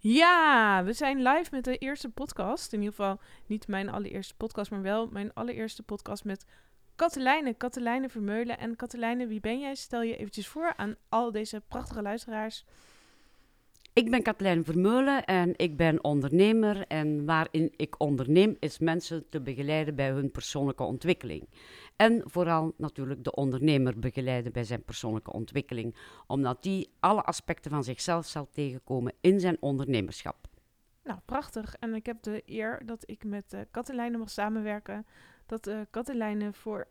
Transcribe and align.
Ja, 0.00 0.84
we 0.84 0.92
zijn 0.92 1.22
live 1.22 1.48
met 1.50 1.64
de 1.64 1.76
eerste 1.76 2.08
podcast. 2.08 2.72
In 2.72 2.78
ieder 2.78 2.94
geval 2.94 3.20
niet 3.46 3.68
mijn 3.68 3.88
allereerste 3.88 4.34
podcast, 4.36 4.70
maar 4.70 4.82
wel 4.82 5.08
mijn 5.08 5.34
allereerste 5.34 5.82
podcast 5.82 6.24
met 6.24 6.46
Katelijne. 6.96 7.54
Katelijne 7.54 8.08
Vermeulen. 8.08 8.58
En 8.58 8.76
Katelijne, 8.76 9.26
wie 9.26 9.40
ben 9.40 9.60
jij? 9.60 9.74
Stel 9.74 10.02
je 10.02 10.16
eventjes 10.16 10.48
voor 10.48 10.72
aan 10.76 10.96
al 11.08 11.32
deze 11.32 11.62
prachtige 11.68 12.02
luisteraars. 12.02 12.64
Ik 13.92 14.10
ben 14.10 14.22
Katlijn 14.22 14.64
Vermeulen 14.64 15.24
en 15.24 15.52
ik 15.56 15.76
ben 15.76 16.04
ondernemer. 16.04 16.86
En 16.86 17.24
waarin 17.24 17.72
ik 17.76 17.94
onderneem 18.00 18.56
is 18.60 18.78
mensen 18.78 19.28
te 19.28 19.40
begeleiden 19.40 19.94
bij 19.94 20.10
hun 20.10 20.30
persoonlijke 20.30 20.82
ontwikkeling. 20.82 21.48
En 21.98 22.22
vooral 22.24 22.74
natuurlijk 22.76 23.24
de 23.24 23.34
ondernemer 23.34 23.98
begeleiden 23.98 24.52
bij 24.52 24.64
zijn 24.64 24.84
persoonlijke 24.84 25.32
ontwikkeling. 25.32 25.94
Omdat 26.26 26.62
die 26.62 26.90
alle 27.00 27.22
aspecten 27.22 27.70
van 27.70 27.84
zichzelf 27.84 28.26
zal 28.26 28.48
tegenkomen 28.50 29.12
in 29.20 29.40
zijn 29.40 29.56
ondernemerschap. 29.60 30.36
Nou, 31.04 31.18
prachtig. 31.24 31.74
En 31.74 31.94
ik 31.94 32.06
heb 32.06 32.22
de 32.22 32.42
eer 32.46 32.82
dat 32.86 33.02
ik 33.06 33.24
met 33.24 33.52
uh, 33.52 34.10
mag 34.18 34.30
samenwerken. 34.30 35.06
Dat 35.46 35.66
uh, 35.66 35.80
voor 36.52 36.86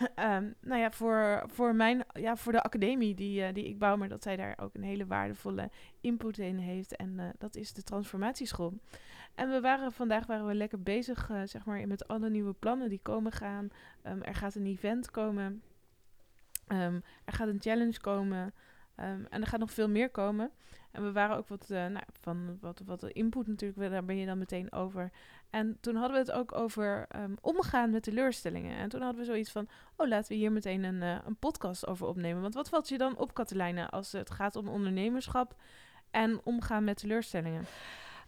um, 0.00 0.54
nou 0.70 0.80
ja, 0.80 0.90
voor, 0.90 1.42
voor, 1.46 1.74
mijn, 1.74 2.04
ja, 2.12 2.36
voor 2.36 2.52
de 2.52 2.62
academie 2.62 3.14
die, 3.14 3.40
uh, 3.40 3.52
die 3.52 3.64
ik 3.64 3.78
bouw, 3.78 3.96
maar 3.96 4.08
dat 4.08 4.22
zij 4.22 4.36
daar 4.36 4.58
ook 4.60 4.74
een 4.74 4.82
hele 4.82 5.06
waardevolle 5.06 5.70
input 6.00 6.38
in 6.38 6.56
heeft. 6.56 6.96
En 6.96 7.12
uh, 7.18 7.24
dat 7.38 7.56
is 7.56 7.72
de 7.72 7.82
transformatieschool. 7.82 8.78
En 9.34 9.50
we 9.50 9.60
waren 9.60 9.92
vandaag 9.92 10.26
waren 10.26 10.46
we 10.46 10.54
lekker 10.54 10.82
bezig, 10.82 11.30
uh, 11.30 11.40
zeg 11.44 11.64
maar, 11.64 11.86
met 11.86 12.08
alle 12.08 12.30
nieuwe 12.30 12.52
plannen 12.52 12.88
die 12.88 13.00
komen 13.02 13.32
gaan. 13.32 13.68
Um, 14.06 14.22
er 14.22 14.34
gaat 14.34 14.54
een 14.54 14.66
event 14.66 15.10
komen. 15.10 15.62
Um, 16.68 17.02
er 17.24 17.32
gaat 17.32 17.48
een 17.48 17.60
challenge 17.60 18.00
komen. 18.00 18.54
En 18.96 19.26
er 19.30 19.46
gaat 19.46 19.60
nog 19.60 19.72
veel 19.72 19.88
meer 19.88 20.10
komen. 20.10 20.50
En 20.90 21.02
we 21.02 21.12
waren 21.12 21.36
ook 21.36 21.48
wat, 21.48 21.68
nou, 21.68 22.00
van 22.20 22.58
wat, 22.60 22.82
wat 22.84 23.04
input 23.04 23.46
natuurlijk, 23.46 23.90
daar 23.90 24.04
ben 24.04 24.16
je 24.16 24.26
dan 24.26 24.38
meteen 24.38 24.72
over. 24.72 25.10
En 25.50 25.78
toen 25.80 25.96
hadden 25.96 26.12
we 26.12 26.30
het 26.30 26.32
ook 26.32 26.54
over 26.54 27.06
um, 27.16 27.36
omgaan 27.40 27.90
met 27.90 28.02
teleurstellingen. 28.02 28.76
En 28.76 28.88
toen 28.88 29.00
hadden 29.00 29.20
we 29.20 29.26
zoiets 29.26 29.50
van, 29.50 29.68
oh 29.96 30.08
laten 30.08 30.28
we 30.28 30.34
hier 30.34 30.52
meteen 30.52 30.84
een, 30.84 31.02
uh, 31.02 31.16
een 31.26 31.36
podcast 31.36 31.86
over 31.86 32.06
opnemen. 32.06 32.42
Want 32.42 32.54
wat 32.54 32.68
valt 32.68 32.88
je 32.88 32.98
dan 32.98 33.16
op, 33.16 33.34
Katelijne, 33.34 33.90
als 33.90 34.12
het 34.12 34.30
gaat 34.30 34.56
om 34.56 34.68
ondernemerschap 34.68 35.54
en 36.10 36.40
omgaan 36.44 36.84
met 36.84 36.96
teleurstellingen? 36.96 37.64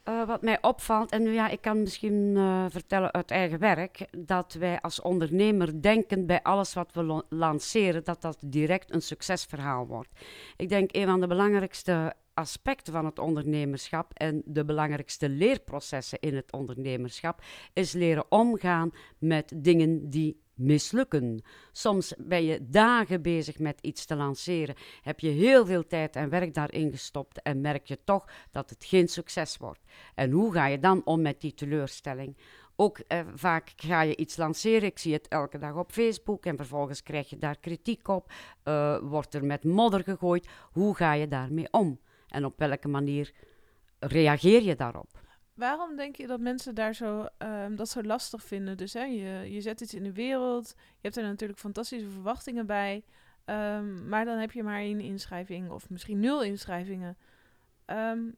Uh, 0.05 0.27
wat 0.27 0.43
mij 0.43 0.63
opvalt, 0.63 1.11
en 1.11 1.23
ja, 1.23 1.49
ik 1.49 1.61
kan 1.61 1.81
misschien 1.81 2.37
uh, 2.37 2.65
vertellen 2.69 3.13
uit 3.13 3.31
eigen 3.31 3.59
werk, 3.59 4.07
dat 4.17 4.53
wij 4.53 4.81
als 4.81 5.01
ondernemer 5.01 5.83
denken 5.83 6.27
bij 6.27 6.43
alles 6.43 6.75
wat 6.75 6.93
we 6.93 7.25
lanceren, 7.29 8.05
dat 8.05 8.23
dat 8.23 8.39
direct 8.47 8.93
een 8.93 9.03
succesverhaal 9.03 9.87
wordt. 9.87 10.09
Ik 10.57 10.69
denk 10.69 10.97
een 10.97 11.07
van 11.07 11.21
de 11.21 11.27
belangrijkste 11.27 12.15
aspecten 12.35 12.93
van 12.93 13.05
het 13.05 13.19
ondernemerschap 13.19 14.13
en 14.15 14.43
de 14.45 14.65
belangrijkste 14.65 15.29
leerprocessen 15.29 16.19
in 16.21 16.37
het 16.37 16.53
ondernemerschap 16.53 17.43
is 17.73 17.93
leren 17.93 18.25
omgaan 18.29 18.91
met 19.19 19.53
dingen 19.57 20.11
die 20.11 20.41
mislukken. 20.59 21.43
Soms 21.73 22.15
ben 22.19 22.45
je 22.45 22.69
dagen 22.71 23.23
bezig 23.23 23.59
met 23.59 23.79
iets 23.81 24.05
te 24.05 24.17
lanceren, 24.17 24.75
heb 25.03 25.21
je 25.21 25.29
heel 25.29 25.67
veel 25.67 25.87
tijd 25.87 26.17
en 26.17 26.29
werk 26.29 26.55
daarin 26.55 26.91
gestopt 26.91 27.43
en 27.43 27.61
merk 27.61 27.87
je 27.87 27.99
toch 28.05 28.29
dat 28.51 28.71
het 28.71 28.85
geen 28.85 29.09
succes 29.09 29.57
wordt. 29.57 29.81
En 30.15 30.31
hoe 30.31 30.53
ga 30.53 30.67
je 30.67 30.79
dan 30.79 31.01
om 31.05 31.23
met 31.23 31.41
die 31.41 31.55
teleurstelling? 31.55 32.37
Ook 32.77 32.99
eh, 32.99 33.21
vaak 33.35 33.73
ga 33.77 34.03
je 34.03 34.17
iets 34.17 34.37
lanceren, 34.37 34.89
ik 34.89 34.99
zie 34.99 35.13
het 35.13 35.29
elke 35.29 35.59
dag 35.59 35.75
op 35.75 35.93
Facebook 35.93 36.45
en 36.45 36.57
vervolgens 36.57 37.03
krijg 37.03 37.31
je 37.31 37.39
daar 37.39 37.59
kritiek 37.59 38.09
op, 38.09 38.33
uh, 38.65 38.99
wordt 39.03 39.35
er 39.35 39.45
met 39.45 39.65
modder 39.65 40.03
gegooid. 40.03 40.49
Hoe 40.73 40.95
ga 40.95 41.13
je 41.13 41.29
daarmee 41.29 41.69
om? 41.71 42.01
En 42.29 42.45
op 42.45 42.59
welke 42.59 42.89
manier 42.89 43.33
reageer 43.99 44.63
je 44.63 44.77
daarop? 44.77 45.28
Waarom 45.59 45.97
denk 45.97 46.17
je 46.17 46.27
dat 46.27 46.41
mensen 46.41 46.75
daar 46.75 46.95
zo, 46.95 47.27
um, 47.39 47.77
dat 47.77 47.89
zo 47.89 48.03
lastig 48.03 48.43
vinden? 48.43 48.77
Dus 48.77 48.93
hè, 48.93 49.05
je, 49.05 49.53
je 49.53 49.61
zet 49.61 49.81
iets 49.81 49.95
in 49.95 50.03
de 50.03 50.13
wereld, 50.13 50.75
je 50.77 51.01
hebt 51.01 51.17
er 51.17 51.23
natuurlijk 51.23 51.59
fantastische 51.59 52.09
verwachtingen 52.09 52.67
bij, 52.67 53.05
um, 53.45 54.09
maar 54.09 54.25
dan 54.25 54.39
heb 54.39 54.53
je 54.53 54.63
maar 54.63 54.79
één 54.79 55.01
inschrijving 55.01 55.71
of 55.71 55.91
misschien 55.91 56.21
nul 56.21 56.43
inschrijvingen. 56.43 57.17
Um, 57.87 58.37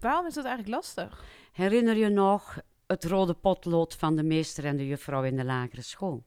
waarom 0.00 0.26
is 0.26 0.34
dat 0.34 0.44
eigenlijk 0.44 0.74
lastig? 0.74 1.24
Herinner 1.52 1.96
je 1.96 2.08
nog 2.08 2.58
het 2.86 3.04
rode 3.04 3.34
potlood 3.34 3.94
van 3.94 4.16
de 4.16 4.22
meester 4.22 4.64
en 4.64 4.76
de 4.76 4.86
juffrouw 4.86 5.22
in 5.22 5.36
de 5.36 5.44
lagere 5.44 5.82
school? 5.82 6.24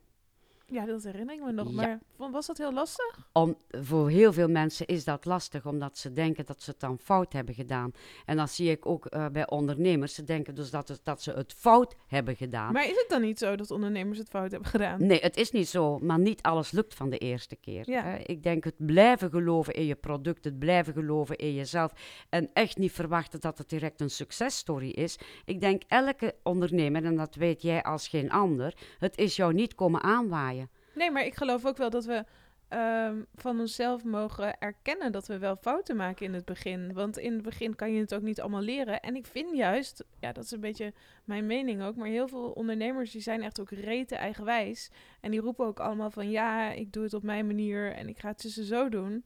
Ja, 0.71 0.85
dat 0.85 1.03
herinner 1.03 1.35
ik 1.35 1.43
me 1.43 1.51
nog. 1.51 1.71
Maar 1.71 1.99
was 2.31 2.45
dat 2.45 2.57
heel 2.57 2.73
lastig? 2.73 3.17
Om, 3.33 3.57
voor 3.69 4.09
heel 4.09 4.33
veel 4.33 4.47
mensen 4.47 4.85
is 4.85 5.03
dat 5.03 5.25
lastig, 5.25 5.65
omdat 5.65 5.97
ze 5.97 6.13
denken 6.13 6.45
dat 6.45 6.61
ze 6.61 6.69
het 6.69 6.79
dan 6.79 6.99
fout 6.99 7.33
hebben 7.33 7.55
gedaan. 7.55 7.91
En 8.25 8.37
dat 8.37 8.49
zie 8.49 8.71
ik 8.71 8.85
ook 8.85 9.13
uh, 9.13 9.25
bij 9.27 9.49
ondernemers. 9.49 10.13
Ze 10.13 10.23
denken 10.23 10.55
dus 10.55 10.69
dat, 10.69 10.87
het, 10.87 10.99
dat 11.03 11.21
ze 11.21 11.31
het 11.31 11.53
fout 11.53 11.95
hebben 12.07 12.35
gedaan. 12.35 12.73
Maar 12.73 12.83
is 12.83 12.95
het 12.95 13.05
dan 13.07 13.21
niet 13.21 13.39
zo 13.39 13.55
dat 13.55 13.71
ondernemers 13.71 14.17
het 14.17 14.29
fout 14.29 14.51
hebben 14.51 14.69
gedaan? 14.69 15.05
Nee, 15.05 15.19
het 15.19 15.37
is 15.37 15.51
niet 15.51 15.67
zo. 15.67 15.99
Maar 15.99 16.19
niet 16.19 16.41
alles 16.41 16.71
lukt 16.71 16.93
van 16.93 17.09
de 17.09 17.17
eerste 17.17 17.55
keer. 17.55 17.89
Ja. 17.89 18.15
Uh, 18.15 18.19
ik 18.25 18.43
denk 18.43 18.63
het 18.63 18.75
blijven 18.77 19.29
geloven 19.29 19.73
in 19.73 19.85
je 19.85 19.95
product, 19.95 20.43
het 20.43 20.59
blijven 20.59 20.93
geloven 20.93 21.37
in 21.37 21.53
jezelf. 21.53 21.91
En 22.29 22.49
echt 22.53 22.77
niet 22.77 22.91
verwachten 22.91 23.39
dat 23.39 23.57
het 23.57 23.69
direct 23.69 24.01
een 24.01 24.09
successtory 24.09 24.89
is. 24.89 25.19
Ik 25.45 25.61
denk 25.61 25.81
elke 25.87 26.35
ondernemer, 26.43 27.05
en 27.05 27.15
dat 27.15 27.35
weet 27.35 27.61
jij 27.61 27.83
als 27.83 28.07
geen 28.07 28.31
ander, 28.31 28.73
het 28.99 29.17
is 29.17 29.35
jou 29.35 29.53
niet 29.53 29.75
komen 29.75 30.01
aanwaaien. 30.01 30.58
Nee, 30.99 31.11
maar 31.11 31.25
ik 31.25 31.35
geloof 31.35 31.65
ook 31.65 31.77
wel 31.77 31.89
dat 31.89 32.05
we 32.05 32.25
um, 32.69 33.25
van 33.35 33.59
onszelf 33.59 34.03
mogen 34.03 34.59
erkennen 34.59 35.11
dat 35.11 35.27
we 35.27 35.37
wel 35.37 35.55
fouten 35.55 35.95
maken 35.95 36.25
in 36.25 36.33
het 36.33 36.45
begin. 36.45 36.93
Want 36.93 37.17
in 37.17 37.33
het 37.33 37.41
begin 37.41 37.75
kan 37.75 37.93
je 37.93 37.99
het 37.99 38.13
ook 38.13 38.21
niet 38.21 38.41
allemaal 38.41 38.61
leren. 38.61 38.99
En 38.99 39.15
ik 39.15 39.25
vind 39.25 39.55
juist, 39.55 40.03
ja, 40.19 40.31
dat 40.31 40.43
is 40.43 40.51
een 40.51 40.59
beetje 40.59 40.93
mijn 41.23 41.45
mening 41.45 41.83
ook, 41.83 41.95
maar 41.95 42.07
heel 42.07 42.27
veel 42.27 42.51
ondernemers 42.51 43.11
die 43.11 43.21
zijn 43.21 43.41
echt 43.41 43.59
ook 43.59 43.71
rete 43.71 44.15
eigenwijs. 44.15 44.91
En 45.21 45.31
die 45.31 45.39
roepen 45.39 45.65
ook 45.65 45.79
allemaal 45.79 46.11
van 46.11 46.29
ja, 46.29 46.71
ik 46.71 46.93
doe 46.93 47.03
het 47.03 47.13
op 47.13 47.23
mijn 47.23 47.47
manier 47.47 47.93
en 47.93 48.07
ik 48.07 48.19
ga 48.19 48.27
het 48.27 48.37
tussen 48.37 48.65
zo 48.65 48.89
doen. 48.89 49.25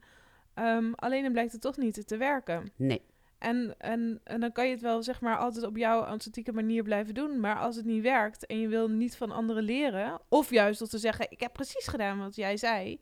Um, 0.55 0.93
alleen 0.95 1.23
dan 1.23 1.31
blijkt 1.31 1.51
het 1.51 1.61
toch 1.61 1.77
niet 1.77 2.07
te 2.07 2.17
werken. 2.17 2.71
Nee. 2.75 3.01
En, 3.43 3.75
en, 3.77 4.19
en 4.23 4.39
dan 4.39 4.51
kan 4.51 4.65
je 4.65 4.71
het 4.71 4.81
wel 4.81 5.03
zeg 5.03 5.21
maar 5.21 5.37
altijd 5.37 5.65
op 5.65 5.77
jouw 5.77 6.03
authentieke 6.03 6.53
manier 6.53 6.83
blijven 6.83 7.13
doen. 7.13 7.39
Maar 7.39 7.55
als 7.55 7.75
het 7.75 7.85
niet 7.85 8.03
werkt 8.03 8.45
en 8.45 8.59
je 8.59 8.67
wil 8.67 8.89
niet 8.89 9.15
van 9.15 9.31
anderen 9.31 9.63
leren, 9.63 10.21
of 10.29 10.49
juist 10.49 10.81
om 10.81 10.87
te 10.87 10.97
zeggen: 10.97 11.25
Ik 11.29 11.39
heb 11.39 11.53
precies 11.53 11.87
gedaan 11.87 12.19
wat 12.19 12.35
jij 12.35 12.57
zei. 12.57 12.99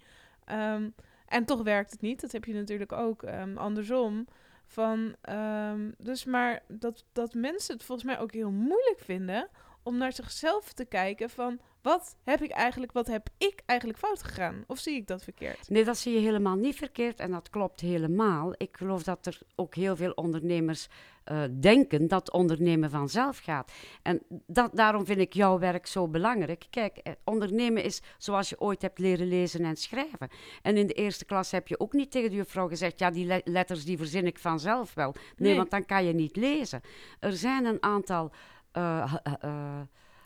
Um, 0.51 0.93
en 1.25 1.45
toch 1.45 1.63
werkt 1.63 1.91
het 1.91 2.01
niet. 2.01 2.21
Dat 2.21 2.31
heb 2.31 2.45
je 2.45 2.53
natuurlijk 2.53 2.91
ook 2.91 3.21
um, 3.21 3.57
andersom. 3.57 4.27
Van, 4.65 5.15
um, 5.29 5.93
dus 5.97 6.25
maar 6.25 6.63
dat, 6.67 7.05
dat 7.13 7.33
mensen 7.33 7.73
het 7.73 7.83
volgens 7.83 8.07
mij 8.07 8.19
ook 8.19 8.33
heel 8.33 8.51
moeilijk 8.51 8.99
vinden 8.99 9.47
om 9.83 9.97
naar 9.97 10.13
zichzelf 10.13 10.73
te 10.73 10.85
kijken 10.85 11.29
van 11.29 11.59
wat 11.81 12.15
heb 12.23 12.41
ik 12.41 12.51
eigenlijk, 12.51 12.91
wat 12.91 13.07
heb 13.07 13.29
ik 13.37 13.61
eigenlijk 13.65 13.99
fout 13.99 14.23
gegaan? 14.23 14.63
Of 14.67 14.79
zie 14.79 14.95
ik 14.95 15.07
dat 15.07 15.23
verkeerd? 15.23 15.69
Nee, 15.69 15.83
dat 15.83 15.97
zie 15.97 16.13
je 16.13 16.19
helemaal 16.19 16.55
niet 16.55 16.75
verkeerd 16.75 17.19
en 17.19 17.31
dat 17.31 17.49
klopt 17.49 17.79
helemaal. 17.79 18.53
Ik 18.57 18.77
geloof 18.77 19.03
dat 19.03 19.25
er 19.25 19.39
ook 19.55 19.75
heel 19.75 19.95
veel 19.95 20.11
ondernemers 20.11 20.87
uh, 21.31 21.43
denken 21.59 22.07
dat 22.07 22.31
ondernemen 22.31 22.89
vanzelf 22.89 23.37
gaat. 23.37 23.71
En 24.01 24.21
dat, 24.47 24.75
daarom 24.75 25.05
vind 25.05 25.19
ik 25.19 25.33
jouw 25.33 25.59
werk 25.59 25.87
zo 25.87 26.07
belangrijk. 26.07 26.65
Kijk, 26.69 26.97
eh, 26.97 27.13
ondernemen 27.23 27.83
is 27.83 28.01
zoals 28.17 28.49
je 28.49 28.59
ooit 28.59 28.81
hebt 28.81 28.99
leren 28.99 29.27
lezen 29.27 29.65
en 29.65 29.75
schrijven. 29.75 30.29
En 30.61 30.77
in 30.77 30.87
de 30.87 30.93
eerste 30.93 31.25
klas 31.25 31.51
heb 31.51 31.67
je 31.67 31.79
ook 31.79 31.93
niet 31.93 32.11
tegen 32.11 32.29
de 32.29 32.35
juffrouw 32.35 32.67
gezegd: 32.67 32.99
ja, 32.99 33.11
die 33.11 33.25
le 33.25 33.41
letters 33.43 33.85
die 33.85 33.97
verzin 33.97 34.25
ik 34.25 34.39
vanzelf 34.39 34.93
wel. 34.93 35.11
Nee, 35.11 35.47
nee, 35.47 35.55
want 35.55 35.71
dan 35.71 35.85
kan 35.85 36.05
je 36.05 36.13
niet 36.13 36.35
lezen. 36.35 36.81
Er 37.19 37.33
zijn 37.33 37.65
een 37.65 37.83
aantal. 37.83 38.31
Uh, 38.77 39.15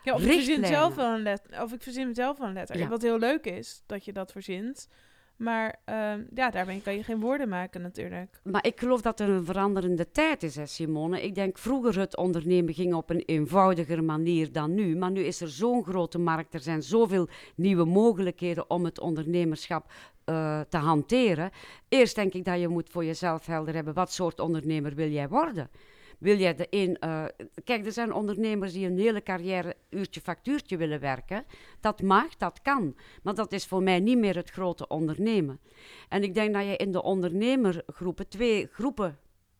ja, 0.02 0.14
of 0.14 0.24
ik 0.24 0.32
verzin 0.32 0.66
zelf 0.66 0.94
wel 0.94 1.14
een 1.14 1.22
letter. 1.22 1.62
Of 1.62 1.72
ik 1.72 1.82
verzin 1.82 2.14
zelf 2.14 2.38
wel 2.38 2.48
een 2.48 2.54
letter. 2.54 2.78
Ja. 2.78 2.88
Wat 2.88 3.02
heel 3.02 3.18
leuk 3.18 3.44
is 3.44 3.82
dat 3.86 4.04
je 4.04 4.12
dat 4.12 4.32
verzint. 4.32 4.88
Maar 5.36 5.76
uh, 5.88 6.12
ja, 6.34 6.50
daarmee 6.50 6.82
kan 6.82 6.94
je 6.94 7.02
geen 7.02 7.20
woorden 7.20 7.48
maken 7.48 7.82
natuurlijk. 7.82 8.40
Maar 8.42 8.66
ik 8.66 8.80
geloof 8.80 9.00
dat 9.00 9.20
er 9.20 9.28
een 9.28 9.44
veranderende 9.44 10.10
tijd 10.10 10.42
is, 10.42 10.56
hè, 10.56 10.66
Simone. 10.66 11.22
Ik 11.22 11.34
denk 11.34 11.58
vroeger 11.58 11.98
het 11.98 12.16
ondernemen 12.16 12.74
ging 12.74 12.94
op 12.94 13.10
een 13.10 13.22
eenvoudiger 13.26 14.04
manier 14.04 14.52
dan 14.52 14.74
nu. 14.74 14.96
Maar 14.96 15.10
nu 15.10 15.20
is 15.20 15.40
er 15.40 15.48
zo'n 15.48 15.84
grote 15.84 16.18
markt. 16.18 16.54
Er 16.54 16.60
zijn 16.60 16.82
zoveel 16.82 17.28
nieuwe 17.54 17.84
mogelijkheden 17.84 18.70
om 18.70 18.84
het 18.84 19.00
ondernemerschap 19.00 19.92
uh, 20.26 20.60
te 20.68 20.76
hanteren. 20.76 21.50
Eerst 21.88 22.14
denk 22.14 22.32
ik 22.32 22.44
dat 22.44 22.60
je 22.60 22.68
moet 22.68 22.90
voor 22.90 23.04
jezelf 23.04 23.46
helder 23.46 23.74
hebben. 23.74 23.94
Wat 23.94 24.12
soort 24.12 24.40
ondernemer 24.40 24.94
wil 24.94 25.08
jij 25.08 25.28
worden? 25.28 25.70
Wil 26.18 26.36
jij 26.36 26.54
de 26.54 26.66
een. 26.70 26.96
Uh, 27.04 27.24
kijk, 27.64 27.86
er 27.86 27.92
zijn 27.92 28.12
ondernemers 28.12 28.72
die 28.72 28.86
een 28.86 28.98
hele 28.98 29.22
carrière 29.22 29.76
uurtje 29.90 30.20
factuurtje 30.20 30.76
willen 30.76 31.00
werken. 31.00 31.44
Dat 31.80 32.02
mag, 32.02 32.36
dat 32.36 32.62
kan. 32.62 32.96
Maar 33.22 33.34
dat 33.34 33.52
is 33.52 33.66
voor 33.66 33.82
mij 33.82 34.00
niet 34.00 34.18
meer 34.18 34.36
het 34.36 34.50
grote 34.50 34.86
ondernemen. 34.86 35.60
En 36.08 36.22
ik 36.22 36.34
denk 36.34 36.54
dat 36.54 36.64
je 36.64 36.76
in 36.76 36.92
de 36.92 37.02
ondernemergroepen 37.02 38.28
twee 38.28 38.68
groepen 38.72 39.18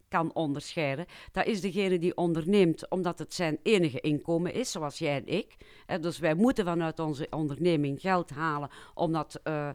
kan 0.08 0.34
onderscheiden. 0.34 1.06
Dat 1.32 1.46
is 1.46 1.60
degene 1.60 1.98
die 1.98 2.16
onderneemt 2.16 2.90
omdat 2.90 3.18
het 3.18 3.34
zijn 3.34 3.58
enige 3.62 4.00
inkomen 4.00 4.52
is, 4.52 4.70
zoals 4.70 4.98
jij 4.98 5.16
en 5.16 5.26
ik. 5.26 5.56
dus 6.00 6.18
wij 6.18 6.34
moeten 6.34 6.64
vanuit 6.64 6.98
onze 6.98 7.26
onderneming 7.30 8.00
geld 8.00 8.30
halen 8.30 8.70
omdat 8.94 9.40
uh, 9.44 9.68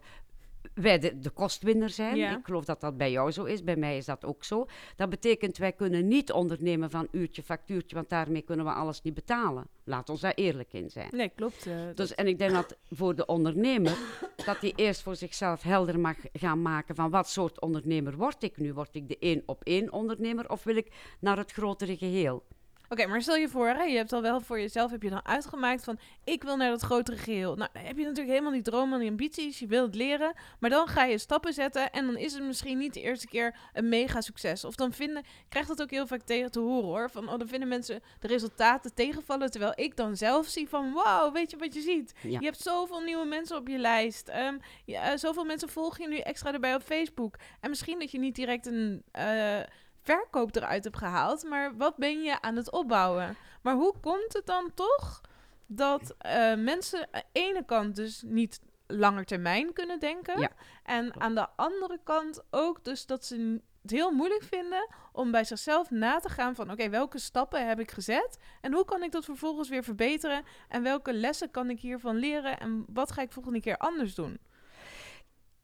wij 0.73 0.99
de, 0.99 1.19
de 1.19 1.29
kostwinner 1.29 1.89
zijn. 1.89 2.15
Ja. 2.15 2.37
Ik 2.37 2.45
geloof 2.45 2.65
dat 2.65 2.81
dat 2.81 2.97
bij 2.97 3.11
jou 3.11 3.31
zo 3.31 3.43
is. 3.43 3.63
Bij 3.63 3.75
mij 3.75 3.97
is 3.97 4.05
dat 4.05 4.25
ook 4.25 4.43
zo. 4.43 4.65
Dat 4.95 5.09
betekent, 5.09 5.57
wij 5.57 5.71
kunnen 5.71 6.07
niet 6.07 6.31
ondernemen 6.31 6.89
van 6.89 7.07
uurtje, 7.11 7.43
factuurtje, 7.43 7.95
want 7.95 8.09
daarmee 8.09 8.41
kunnen 8.41 8.65
we 8.65 8.71
alles 8.71 9.01
niet 9.01 9.13
betalen. 9.13 9.67
Laat 9.83 10.09
ons 10.09 10.21
daar 10.21 10.33
eerlijk 10.33 10.73
in 10.73 10.89
zijn. 10.89 11.09
Nee, 11.11 11.29
klopt. 11.29 11.65
eh, 11.67 11.73
Dus, 11.95 12.09
dat- 12.09 12.17
en 12.17 12.27
ik 12.27 12.37
denk 12.37 12.51
dat 12.51 12.77
voor 12.89 13.15
de 13.15 13.25
ondernemer, 13.25 13.97
dat 14.45 14.57
hij 14.61 14.73
eerst 14.75 15.01
voor 15.01 15.15
zichzelf 15.15 15.61
helder 15.61 15.99
mag 15.99 16.15
gaan 16.33 16.61
maken 16.61 16.95
van 16.95 17.09
wat 17.09 17.29
soort 17.29 17.59
ondernemer 17.61 18.15
word 18.17 18.43
ik 18.43 18.57
nu? 18.57 18.73
Word 18.73 18.95
ik 18.95 19.07
de 19.07 19.17
één 19.19 19.43
op 19.45 19.63
één 19.63 19.91
ondernemer 19.91 20.49
of 20.49 20.63
wil 20.63 20.75
ik 20.75 20.91
naar 21.19 21.37
het 21.37 21.51
grotere 21.51 21.97
geheel? 21.97 22.43
Oké, 22.91 23.07
maar 23.07 23.21
stel 23.21 23.35
je 23.35 23.49
voor, 23.49 23.67
hè, 23.67 23.83
je 23.83 23.97
hebt 23.97 24.13
al 24.13 24.21
wel 24.21 24.41
voor 24.41 24.59
jezelf 24.59 24.91
heb 24.91 25.03
je 25.03 25.09
dan 25.09 25.25
uitgemaakt 25.25 25.83
van 25.83 25.99
ik 26.23 26.43
wil 26.43 26.57
naar 26.57 26.69
dat 26.69 26.81
grotere 26.81 27.17
geheel. 27.17 27.55
Nou, 27.55 27.69
dan 27.73 27.83
heb 27.83 27.97
je 27.97 28.03
natuurlijk 28.03 28.29
helemaal 28.29 28.51
die 28.51 28.61
dromen 28.61 28.93
en 28.93 28.99
die 28.99 29.09
ambities, 29.09 29.59
je 29.59 29.67
wilt 29.67 29.95
leren, 29.95 30.33
maar 30.59 30.69
dan 30.69 30.87
ga 30.87 31.03
je 31.03 31.17
stappen 31.17 31.53
zetten 31.53 31.91
en 31.91 32.05
dan 32.05 32.17
is 32.17 32.33
het 32.33 32.43
misschien 32.43 32.77
niet 32.77 32.93
de 32.93 33.01
eerste 33.01 33.27
keer 33.27 33.55
een 33.73 33.89
mega 33.89 34.21
succes. 34.21 34.65
Of 34.65 34.75
dan 34.75 34.93
vinden, 34.93 35.17
ik 35.17 35.45
krijg 35.49 35.67
dat 35.67 35.81
ook 35.81 35.89
heel 35.89 36.07
vaak 36.07 36.21
tegen 36.21 36.51
te 36.51 36.59
horen 36.59 36.83
hoor, 36.83 37.09
van 37.09 37.29
oh, 37.29 37.37
dan 37.37 37.47
vinden 37.47 37.67
mensen 37.67 38.01
de 38.19 38.27
resultaten 38.27 38.93
tegenvallen, 38.93 39.51
terwijl 39.51 39.73
ik 39.75 39.95
dan 39.95 40.17
zelf 40.17 40.47
zie 40.47 40.69
van 40.69 40.93
wauw, 40.93 41.31
weet 41.31 41.51
je 41.51 41.57
wat 41.57 41.73
je 41.73 41.81
ziet? 41.81 42.13
Ja. 42.21 42.39
Je 42.39 42.45
hebt 42.45 42.61
zoveel 42.61 42.99
nieuwe 42.99 43.25
mensen 43.25 43.57
op 43.57 43.67
je 43.67 43.77
lijst. 43.77 44.27
Ehm, 44.27 44.57
ja, 44.85 45.11
eh, 45.11 45.17
zoveel 45.17 45.45
mensen 45.45 45.69
volgen 45.69 46.03
je 46.03 46.09
nu 46.09 46.17
extra 46.17 46.53
erbij 46.53 46.75
op 46.75 46.81
Facebook. 46.81 47.35
En 47.59 47.69
misschien 47.69 47.99
dat 47.99 48.11
je 48.11 48.19
niet 48.19 48.35
direct 48.35 48.65
een 48.65 49.03
eh, 49.11 49.59
verkoop 50.01 50.55
eruit 50.55 50.83
hebt 50.83 50.97
gehaald, 50.97 51.43
maar 51.43 51.77
wat 51.77 51.95
ben 51.97 52.21
je 52.21 52.41
aan 52.41 52.55
het 52.55 52.71
opbouwen? 52.71 53.35
Maar 53.61 53.73
hoe 53.73 53.93
komt 54.01 54.33
het 54.33 54.45
dan 54.45 54.71
toch 54.73 55.21
dat 55.65 56.15
eh, 56.17 56.55
mensen 56.55 56.99
aan 57.11 57.21
de 57.33 57.39
ene 57.39 57.65
kant 57.65 57.95
dus 57.95 58.23
niet 58.25 58.59
langer 58.87 59.25
termijn 59.25 59.73
kunnen 59.73 59.99
denken 59.99 60.39
Ja. 60.39 60.49
en 60.83 61.21
aan 61.21 61.35
de 61.35 61.47
andere 61.55 61.99
kant 62.03 62.43
ook 62.49 62.83
dus 62.83 63.05
dat 63.05 63.25
ze 63.25 63.61
het 63.81 63.91
heel 63.91 64.11
moeilijk 64.11 64.43
vinden 64.43 64.87
om 65.11 65.31
bij 65.31 65.43
zichzelf 65.43 65.89
na 65.91 66.19
te 66.19 66.29
gaan 66.29 66.55
van 66.55 66.71
oké, 66.71 66.89
welke 66.89 67.19
stappen 67.19 67.67
heb 67.67 67.79
ik 67.79 67.91
gezet 67.91 68.37
en 68.61 68.73
hoe 68.73 68.85
kan 68.85 69.03
ik 69.03 69.11
dat 69.11 69.25
vervolgens 69.25 69.69
weer 69.69 69.83
verbeteren 69.83 70.43
en 70.67 70.83
welke 70.83 71.13
lessen 71.13 71.51
kan 71.51 71.69
ik 71.69 71.79
hiervan 71.79 72.15
leren 72.15 72.59
en 72.59 72.85
wat 72.93 73.11
ga 73.11 73.21
ik 73.21 73.31
volgende 73.31 73.61
keer 73.61 73.77
anders 73.77 74.15
doen? 74.15 74.39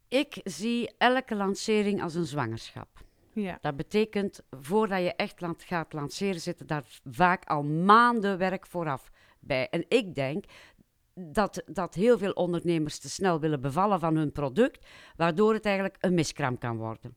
Ik 0.07 0.39
zie 0.43 0.95
elke 0.97 1.35
lancering 1.35 2.03
als 2.03 2.15
een 2.15 2.25
zwangerschap. 2.25 2.87
Ja. 3.41 3.57
Dat 3.61 3.75
betekent, 3.75 4.41
voordat 4.49 4.99
je 4.99 5.13
echt 5.15 5.43
gaat 5.57 5.93
lanceren, 5.93 6.41
zitten 6.41 6.67
daar 6.67 6.83
vaak 7.03 7.45
al 7.45 7.63
maanden 7.63 8.37
werk 8.37 8.67
vooraf 8.67 9.11
bij. 9.39 9.69
En 9.69 9.85
ik 9.87 10.15
denk 10.15 10.45
dat, 11.13 11.63
dat 11.65 11.93
heel 11.93 12.17
veel 12.17 12.31
ondernemers 12.31 12.99
te 12.99 13.09
snel 13.09 13.39
willen 13.39 13.61
bevallen 13.61 13.99
van 13.99 14.15
hun 14.15 14.31
product, 14.31 14.85
waardoor 15.15 15.53
het 15.53 15.65
eigenlijk 15.65 15.97
een 15.99 16.13
miskraam 16.13 16.57
kan 16.57 16.77
worden. 16.77 17.15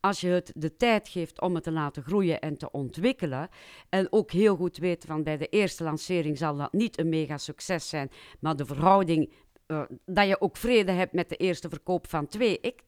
Als 0.00 0.20
je 0.20 0.28
het 0.28 0.52
de 0.54 0.76
tijd 0.76 1.08
geeft 1.08 1.40
om 1.40 1.54
het 1.54 1.64
te 1.64 1.72
laten 1.72 2.02
groeien 2.02 2.40
en 2.40 2.56
te 2.56 2.70
ontwikkelen, 2.70 3.48
en 3.88 4.12
ook 4.12 4.30
heel 4.30 4.56
goed 4.56 4.76
weet 4.76 5.04
van 5.04 5.22
bij 5.22 5.36
de 5.36 5.48
eerste 5.48 5.84
lancering 5.84 6.38
zal 6.38 6.56
dat 6.56 6.72
niet 6.72 6.98
een 6.98 7.08
mega 7.08 7.38
succes 7.38 7.88
zijn, 7.88 8.10
maar 8.40 8.56
de 8.56 8.66
verhouding, 8.66 9.32
eh, 9.66 9.82
dat 10.06 10.28
je 10.28 10.40
ook 10.40 10.56
vrede 10.56 10.92
hebt 10.92 11.12
met 11.12 11.28
de 11.28 11.36
eerste 11.36 11.68
verkoop 11.68 12.08
van 12.08 12.26
twee. 12.26 12.60
Ik, 12.60 12.82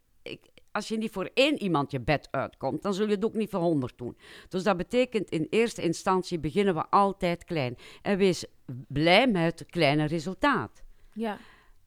als 0.72 0.88
je 0.88 0.96
niet 0.96 1.12
voor 1.12 1.30
één 1.34 1.62
iemand 1.62 1.90
je 1.90 2.00
bed 2.00 2.28
uitkomt, 2.30 2.82
dan 2.82 2.94
zul 2.94 3.06
je 3.06 3.14
het 3.14 3.24
ook 3.24 3.34
niet 3.34 3.50
voor 3.50 3.60
honderd 3.60 3.98
doen. 3.98 4.16
Dus 4.48 4.62
dat 4.62 4.76
betekent 4.76 5.30
in 5.30 5.46
eerste 5.50 5.82
instantie 5.82 6.38
beginnen 6.38 6.74
we 6.74 6.86
altijd 6.90 7.44
klein. 7.44 7.76
En 8.02 8.18
wees 8.18 8.44
blij 8.88 9.28
met 9.28 9.58
het 9.58 9.70
kleine 9.70 10.04
resultaat. 10.04 10.82
Ja. 11.12 11.38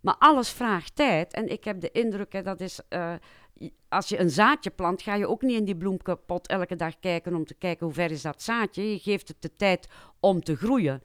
Maar 0.01 0.15
alles 0.19 0.49
vraagt 0.49 0.95
tijd. 0.95 1.33
En 1.33 1.47
ik 1.47 1.63
heb 1.63 1.79
de 1.79 1.91
indruk, 1.91 2.33
hè, 2.33 2.41
dat 2.41 2.61
is, 2.61 2.79
eh, 2.89 3.13
als 3.89 4.09
je 4.09 4.19
een 4.19 4.29
zaadje 4.29 4.69
plant, 4.69 5.01
ga 5.01 5.15
je 5.15 5.27
ook 5.27 5.41
niet 5.41 5.57
in 5.57 5.65
die 5.65 5.77
bloemkapot 5.77 6.47
elke 6.47 6.75
dag 6.75 6.99
kijken 6.99 7.35
om 7.35 7.45
te 7.45 7.53
kijken 7.53 7.85
hoe 7.85 7.95
ver 7.95 8.11
is 8.11 8.21
dat 8.21 8.41
zaadje. 8.41 8.91
Je 8.91 8.99
geeft 8.99 9.27
het 9.27 9.41
de 9.41 9.55
tijd 9.55 9.87
om 10.19 10.43
te 10.43 10.55
groeien. 10.55 11.01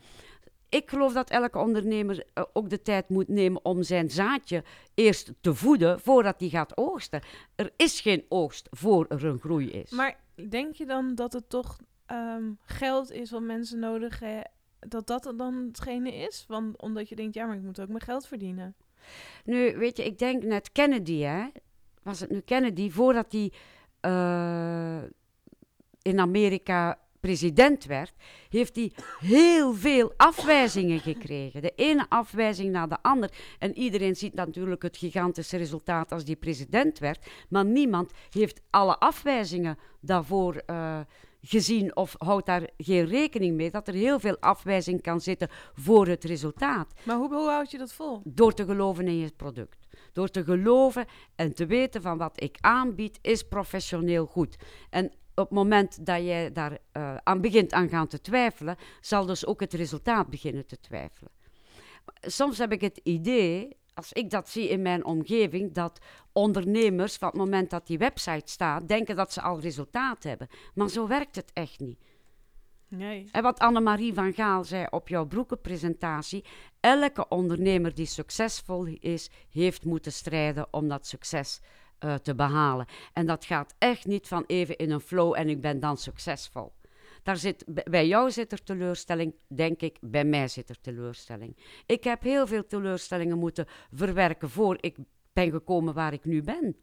Ik 0.69 0.89
geloof 0.91 1.13
dat 1.13 1.31
elke 1.31 1.59
ondernemer 1.59 2.25
eh, 2.35 2.45
ook 2.53 2.71
de 2.71 2.83
tijd 2.83 3.09
moet 3.09 3.29
nemen 3.29 3.65
om 3.65 3.83
zijn 3.83 4.11
zaadje 4.11 4.65
eerst 4.95 5.33
te 5.41 5.55
voeden 5.55 6.01
voordat 6.01 6.41
hij 6.41 6.49
gaat 6.49 6.77
oogsten. 6.77 7.23
Er 7.55 7.73
is 7.77 8.01
geen 8.01 8.25
oogst 8.29 8.69
voor 8.71 9.07
er 9.09 9.25
een 9.25 9.39
groei 9.39 9.71
is. 9.71 9.91
Maar 9.91 10.17
denk 10.49 10.75
je 10.75 10.87
dan 10.87 11.15
dat 11.15 11.33
het 11.33 11.49
toch 11.49 11.79
ehm, 12.07 12.53
geld 12.61 13.11
is 13.11 13.31
wat 13.31 13.43
mensen 13.43 13.79
nodig 13.79 14.21
hebben? 14.21 14.51
Dat 14.79 15.07
dat 15.07 15.33
dan 15.37 15.55
hetgene 15.55 16.15
is? 16.15 16.45
Want 16.49 16.81
omdat 16.81 17.09
je 17.09 17.17
denkt, 17.17 17.35
ja, 17.35 17.47
maar 17.47 17.57
ik 17.57 17.63
moet 17.63 17.81
ook 17.81 17.89
mijn 17.89 18.01
geld 18.01 18.27
verdienen. 18.27 18.75
Nu, 19.45 19.77
weet 19.77 19.97
je, 19.97 20.05
ik 20.05 20.19
denk 20.19 20.43
net 20.43 20.73
Kennedy, 20.73 21.19
hè? 21.19 21.47
Was 22.03 22.21
het 22.21 22.31
nu 22.31 22.41
Kennedy, 22.41 22.91
voordat 22.91 23.33
hij 23.33 23.53
eh, 24.01 25.03
in 26.03 26.21
Amerika 26.21 26.99
president 27.21 27.85
werd, 27.85 28.13
heeft 28.49 28.77
hij 28.77 28.93
heel 29.19 29.75
veel 29.75 30.13
afwijzingen 30.17 31.01
gekregen. 31.01 31.63
De 31.63 31.73
ene 31.77 32.07
afwijzing 32.09 32.73
na 32.73 32.87
de 32.87 33.03
ander. 33.03 33.31
En 33.59 33.79
iedereen 33.79 34.17
ziet 34.17 34.35
natuurlijk 34.35 34.83
het 34.83 34.97
gigantische 34.97 35.57
resultaat 35.57 36.13
als 36.13 36.25
die 36.25 36.37
president 36.37 36.99
werd. 36.99 37.27
Maar 37.49 37.65
niemand 37.65 38.13
heeft 38.31 38.61
alle 38.71 38.99
afwijzingen 38.99 39.79
daarvoor 40.01 40.55
eh, 40.55 41.01
gezien 41.41 41.97
of 41.97 42.15
houdt 42.19 42.47
daar 42.47 42.69
geen 42.77 43.07
rekening 43.07 43.57
mee 43.57 43.71
dat 43.71 43.89
er 43.89 43.95
heel 43.95 44.21
veel 44.21 44.37
afwijzing 44.41 45.03
kan 45.03 45.21
zitten 45.21 45.49
voor 45.75 46.07
het 46.07 46.25
resultaat. 46.25 46.93
Maar 47.05 47.17
hoe, 47.17 47.35
hoe 47.35 47.49
houd 47.49 47.71
je 47.71 47.79
dat 47.79 47.93
vol? 47.93 48.21
Door 48.25 48.55
te 48.55 48.65
geloven 48.65 49.07
in 49.07 49.19
je 49.19 49.33
product. 49.37 49.87
Door 50.13 50.29
te 50.29 50.45
geloven 50.45 51.07
en 51.35 51.55
te 51.55 51.67
weten 51.67 52.03
van 52.03 52.19
wat 52.19 52.43
ik 52.43 52.57
aanbied 52.61 53.19
is 53.23 53.43
professioneel 53.43 54.27
goed. 54.27 54.57
En 54.91 55.13
op 55.39 55.49
het 55.49 55.59
moment 55.59 56.07
dat 56.07 56.23
jij 56.23 56.53
daar 56.53 56.79
eh, 56.93 57.17
aan 57.23 57.41
begint 57.41 57.73
aan 57.73 57.89
gaan 57.89 58.07
te 58.07 58.21
twijfelen, 58.21 58.77
zal 59.01 59.27
dus 59.27 59.47
ook 59.47 59.61
het 59.61 59.75
resultaat 59.75 60.29
beginnen 60.29 60.67
te 60.67 60.81
twijfelen. 60.81 61.33
Soms 62.21 62.59
heb 62.59 62.73
ik 62.73 62.81
het 62.81 63.01
idee, 63.03 63.77
als 63.95 64.13
ik 64.13 64.31
dat 64.31 64.49
zie 64.49 64.69
in 64.69 64.83
mijn 64.83 65.05
omgeving, 65.05 65.73
dat 65.73 66.01
ondernemers 66.33 67.17
van 67.17 67.29
het 67.29 67.37
moment 67.37 67.71
dat 67.71 67.87
die 67.87 67.99
website 67.99 68.51
staat, 68.51 68.89
denken 68.89 69.17
dat 69.17 69.33
ze 69.33 69.41
al 69.41 69.61
resultaat 69.61 70.23
hebben. 70.23 70.49
Maar 70.75 70.89
zo 70.89 71.07
werkt 71.07 71.37
het 71.37 71.51
echt 71.53 71.81
niet. 71.81 71.99
Nee. 72.89 73.29
En 73.33 73.43
wat 73.43 73.59
Annemarie 73.59 74.15
van 74.15 74.33
Gaal 74.33 74.65
zei 74.65 74.87
op 74.91 75.09
jouw 75.09 75.27
broekenpresentatie, 75.27 76.45
elke 76.81 77.29
ondernemer 77.29 77.95
die 77.95 78.07
succesvol 78.07 78.85
is, 78.85 79.31
heeft 79.51 79.85
moeten 79.85 80.13
strijden 80.13 80.67
om 80.71 80.89
dat 80.89 81.07
succes 81.07 81.61
eh, 81.99 82.15
te 82.15 82.35
behalen. 82.35 82.87
En 83.13 83.27
dat 83.27 83.45
gaat 83.45 83.75
echt 83.79 84.07
niet 84.07 84.29
van 84.29 84.45
even 84.47 84.77
in 84.77 84.91
een 84.91 85.01
flow 85.01 85.35
en 85.37 85.49
ik 85.49 85.61
ben 85.61 85.81
dan 85.81 85.97
succesvol. 85.97 86.73
Daar 87.23 87.37
zit, 87.37 87.65
bij 87.91 88.07
jou 88.07 88.31
zit 88.31 88.53
er 88.53 88.63
teleurstelling, 88.63 89.35
denk 89.49 89.81
ik, 89.81 89.99
bij 90.01 90.25
mij 90.25 90.49
zit 90.49 90.69
er 90.69 90.81
teleurstelling. 90.81 91.57
Ik 91.87 92.05
heb 92.05 92.23
heel 92.23 92.47
veel 92.47 92.67
teleurstellingen 92.67 93.39
moeten 93.39 93.67
verwerken 93.93 94.51
voor 94.51 94.77
ik 94.81 94.97
ben 95.33 95.51
gekomen 95.51 95.95
waar 95.95 96.13
ik 96.13 96.25
nu 96.25 96.43
ben. 96.43 96.77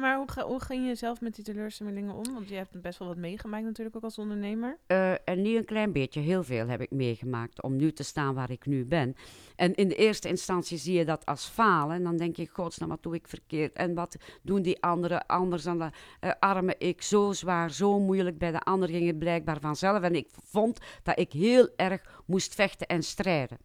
Maar 0.00 0.16
hoe, 0.16 0.42
hoe 0.42 0.60
ging 0.60 0.86
je 0.86 0.94
zelf 0.94 1.20
met 1.20 1.34
die 1.34 1.44
teleurstellingen 1.44 2.14
om? 2.14 2.34
Want 2.34 2.48
je 2.48 2.54
hebt 2.54 2.80
best 2.80 2.98
wel 2.98 3.08
wat 3.08 3.16
meegemaakt 3.16 3.64
natuurlijk 3.64 3.96
ook 3.96 4.02
als 4.02 4.18
ondernemer. 4.18 4.78
Eh, 4.86 5.28
en 5.28 5.42
niet 5.42 5.56
een 5.56 5.64
klein 5.64 5.92
beetje, 5.92 6.20
heel 6.20 6.42
veel 6.42 6.66
heb 6.66 6.80
ik 6.80 6.90
meegemaakt 6.90 7.62
om 7.62 7.76
nu 7.76 7.92
te 7.92 8.02
staan 8.02 8.34
waar 8.34 8.50
ik 8.50 8.66
nu 8.66 8.84
ben. 8.84 9.14
En 9.56 9.74
in 9.74 9.88
de 9.88 9.94
eerste 9.94 10.28
instantie 10.28 10.78
zie 10.78 10.98
je 10.98 11.04
dat 11.04 11.26
als 11.26 11.44
falen. 11.44 11.96
En 11.96 12.02
dan 12.02 12.16
denk 12.16 12.36
je, 12.36 12.48
godsnaam, 12.52 12.88
wat 12.88 13.02
doe 13.02 13.14
ik 13.14 13.28
verkeerd? 13.28 13.72
En 13.72 13.94
wat 13.94 14.16
doen 14.42 14.62
die 14.62 14.82
anderen 14.82 15.26
anders 15.26 15.62
dan 15.62 15.78
de 15.78 15.90
eh, 16.20 16.30
arme 16.38 16.74
ik? 16.78 17.02
Zo 17.02 17.32
zwaar, 17.32 17.70
zo 17.70 18.00
moeilijk. 18.00 18.38
Bij 18.38 18.52
de 18.52 18.60
ander 18.60 18.88
ging 18.88 19.06
het 19.06 19.18
blijkbaar 19.18 19.60
vanzelf. 19.60 20.02
En 20.02 20.14
ik 20.14 20.28
vond 20.30 20.78
dat 21.02 21.18
ik 21.18 21.32
heel 21.32 21.68
erg 21.76 22.22
moest 22.26 22.54
vechten 22.54 22.86
en 22.86 23.02
strijden. 23.02 23.58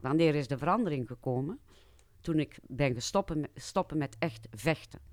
Wanneer 0.00 0.34
is 0.34 0.48
de 0.48 0.58
verandering 0.58 1.06
gekomen? 1.06 1.60
Toen 2.20 2.38
ik 2.38 2.58
ben 2.66 2.94
gestoppen 2.94 3.40
met, 3.40 3.50
stoppen 3.54 3.98
met 3.98 4.16
echt 4.18 4.48
vechten. 4.50 5.11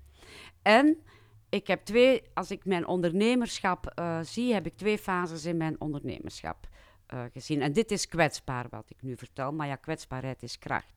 En 0.62 1.02
ik 1.48 1.66
heb 1.66 1.84
twee, 1.84 2.22
als 2.34 2.50
ik 2.50 2.64
mijn 2.64 2.86
ondernemerschap 2.86 3.86
eh, 3.86 4.20
zie, 4.22 4.52
heb 4.52 4.66
ik 4.66 4.76
twee 4.76 4.98
fases 4.98 5.44
in 5.44 5.56
mijn 5.56 5.80
ondernemerschap 5.80 6.68
eh, 7.06 7.24
gezien. 7.32 7.62
En 7.62 7.72
dit 7.72 7.90
is 7.90 8.08
kwetsbaar 8.08 8.66
wat 8.70 8.90
ik 8.90 9.02
nu 9.02 9.16
vertel, 9.16 9.52
maar 9.52 9.66
ja, 9.66 9.76
kwetsbaarheid 9.76 10.42
is 10.42 10.58
kracht. 10.58 10.94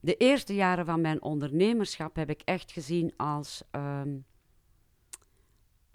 De 0.00 0.16
eerste 0.16 0.54
jaren 0.54 0.84
van 0.84 1.00
mijn 1.00 1.22
ondernemerschap 1.22 2.16
heb 2.16 2.30
ik 2.30 2.42
echt 2.44 2.72
gezien 2.72 3.12
als 3.16 3.62
ehm, 3.70 4.18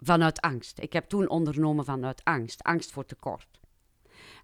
vanuit 0.00 0.40
angst. 0.40 0.78
Ik 0.78 0.92
heb 0.92 1.08
toen 1.08 1.28
ondernomen 1.28 1.84
vanuit 1.84 2.24
angst, 2.24 2.62
angst 2.62 2.92
voor 2.92 3.04
tekort. 3.04 3.60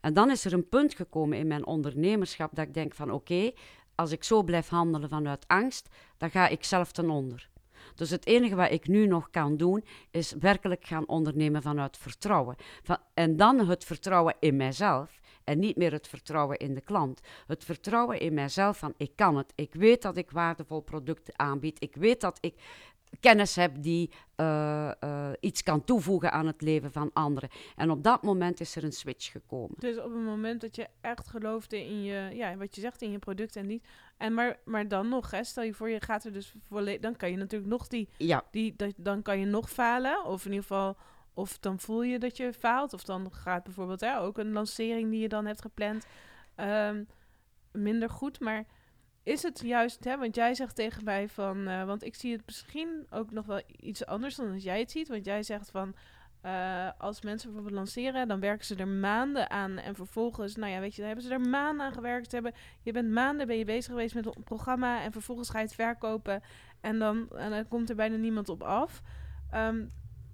En 0.01 0.15
dan 0.15 0.31
is 0.31 0.45
er 0.45 0.53
een 0.53 0.69
punt 0.69 0.95
gekomen 0.95 1.39
in 1.39 1.47
mijn 1.47 1.67
ondernemerschap 1.67 2.55
dat 2.55 2.67
ik 2.67 2.75
denk 2.75 2.95
van 2.95 3.11
oké, 3.11 3.53
als 3.95 4.11
ik 4.11 4.25
zo 4.25 4.43
blijf 4.43 4.69
handelen 4.69 5.09
vanuit 5.09 5.49
angst, 5.49 5.89
dan 6.17 6.31
ga 6.31 6.49
ik 6.49 6.65
zelf 6.65 6.93
ten 6.93 7.11
onder. 7.11 7.51
Dus 7.95 8.11
het 8.11 8.27
enige 8.27 8.55
wat 8.55 8.71
ik 8.71 8.87
nu 8.87 9.07
nog 9.07 9.31
kan 9.31 9.57
doen, 9.57 9.85
is 10.11 10.33
werkelijk 10.33 10.87
gaan 10.87 11.09
ondernemen 11.09 11.63
vanuit 11.63 11.97
vertrouwen. 11.97 12.57
Van, 12.83 12.99
en 13.15 13.37
dan 13.37 13.69
het 13.69 13.85
vertrouwen 13.85 14.35
in 14.41 14.57
mijzelf. 14.57 15.21
En 15.45 15.59
niet 15.59 15.77
meer 15.77 15.93
het 15.93 16.09
vertrouwen 16.09 16.59
in 16.59 16.75
de 16.75 16.81
klant. 16.81 17.21
Het 17.47 17.65
vertrouwen 17.65 18.21
in 18.21 18.35
mijzelf 18.35 18.79
van 18.79 18.95
ik 18.97 19.17
kan 19.17 19.37
het. 19.37 19.53
Ik 19.55 19.75
weet 19.75 20.03
dat 20.03 20.17
ik 20.17 20.31
waardevol 20.31 20.81
product 20.81 21.37
aanbied. 21.37 21.83
Ik 21.83 21.95
weet 21.95 22.21
dat 22.21 22.39
ik 22.41 22.55
kennis 23.21 23.57
heb 23.57 23.83
die 23.83 24.11
uh, 24.37 24.91
uh, 25.05 25.29
iets 25.41 25.63
kan 25.63 25.85
toevoegen 25.85 26.33
aan 26.33 26.47
het 26.47 26.61
leven 26.61 26.93
van 26.93 27.11
anderen. 27.13 27.49
En 27.77 27.91
op 27.91 28.03
dat 28.03 28.23
moment 28.23 28.61
is 28.61 28.77
er 28.77 28.85
een 28.85 28.93
switch 28.93 29.31
gekomen. 29.31 29.75
Dus 29.79 29.97
op 29.99 30.13
het 30.13 30.25
moment 30.25 30.61
dat 30.61 30.77
je 30.77 30.89
echt 31.01 31.29
geloofde 31.29 31.85
in 31.85 32.03
je, 32.03 32.31
ja, 32.33 32.57
wat 32.57 32.75
je 32.75 32.81
zegt, 32.81 33.03
in 33.03 33.11
je 33.11 33.19
product 33.19 33.57
en 33.57 33.67
niet. 33.67 33.87
En 34.17 34.35
maar, 34.35 34.61
maar 34.65 34.89
dan 34.89 35.09
nog, 35.09 35.31
hè, 35.31 35.45
stel 35.45 35.65
je 35.65 35.75
voor, 35.75 35.91
je 35.91 36.01
gaat 36.01 36.25
er 36.25 36.33
dus 36.33 36.55
volledig, 36.69 37.01
dan 37.01 37.17
kan 37.17 37.31
je 37.31 37.37
natuurlijk 37.37 37.71
nog 37.71 37.87
die, 37.87 38.09
ja. 38.17 38.45
die, 38.51 38.77
dat, 38.77 38.93
dan 38.97 39.23
kan 39.23 39.39
je 39.39 39.47
nog 39.47 39.71
falen. 39.71 40.25
Of 40.25 40.45
in 40.45 40.51
ieder 40.51 40.67
geval, 40.67 40.97
of 41.35 41.59
dan 41.59 41.79
voel 41.79 42.03
je 42.03 42.19
dat 42.19 42.37
je 42.37 42.53
faalt. 42.53 42.93
Of 42.93 43.05
dan 43.05 43.33
gaat 43.33 43.65
bijvoorbeeld 43.65 44.01
hè, 44.01 44.21
ook 44.21 44.39
een 44.39 44.53
lancering 44.53 45.11
die 45.11 45.21
je 45.21 45.29
dan 45.29 45.47
hebt 45.47 45.63
gepland 45.63 46.07
um, 46.57 47.07
minder 47.73 48.11
goed. 48.11 48.41
Maar 48.41 48.67
is 49.23 49.43
het 49.43 49.61
juist, 49.65 50.05
hè, 50.05 50.19
want 50.19 50.35
jij 50.35 50.55
zegt 50.55 50.77
tegen 50.77 51.05
mij 51.05 51.29
van, 51.29 51.69
uh, 51.69 51.85
want 51.85 52.05
ik 52.05 52.15
zie 52.15 52.33
het 52.33 52.43
misschien 52.47 53.07
ook 53.11 53.31
nog 53.31 53.47
wel 53.47 53.63
iets 53.77 54.07
anders 54.07 54.37
dan 54.37 54.53
als 54.53 54.63
jij 54.63 54.79
het 54.79 54.91
ziet. 54.91 55.09
Want 55.09 55.25
jij 55.25 55.43
zegt 55.43 55.71
van, 55.71 55.95
uh, 56.43 56.89
als 56.99 57.23
mensen 57.23 57.49
bijvoorbeeld 57.49 57.79
lanceren, 57.79 58.29
dan 58.29 58.41
werken 58.41 58.67
ze 58.67 58.77
er 58.77 58.89
maanden 58.89 59.51
aan. 59.51 59.79
En 59.79 59.95
vervolgens, 59.95 60.57
nou 60.57 60.73
ja, 60.73 60.81
weet 60.81 60.91
je, 60.91 60.97
dan 60.97 61.07
hebben 61.07 61.25
ze 61.25 61.33
er 61.33 61.41
maanden 61.41 61.87
aan 61.87 61.93
gewerkt. 61.93 62.33
Hebben, 62.33 62.53
je 62.83 62.93
bent 62.93 63.11
maanden 63.11 63.47
ben 63.47 63.59
je 63.59 63.65
bezig 63.65 63.91
geweest 63.91 64.15
met 64.15 64.27
een 64.27 64.43
programma 64.45 65.03
en 65.03 65.13
vervolgens 65.13 65.51
ga 65.51 65.59
je 65.59 65.65
het 65.65 65.75
verkopen. 65.75 66.43
En 66.81 66.99
dan, 66.99 67.31
en 67.31 67.51
dan 67.51 67.69
komt 67.69 67.91
er 67.91 67.97
bijna 67.97 68.17
niemand 68.17 68.49
op 68.49 68.63
af. 68.63 69.03
Um, 69.55 69.93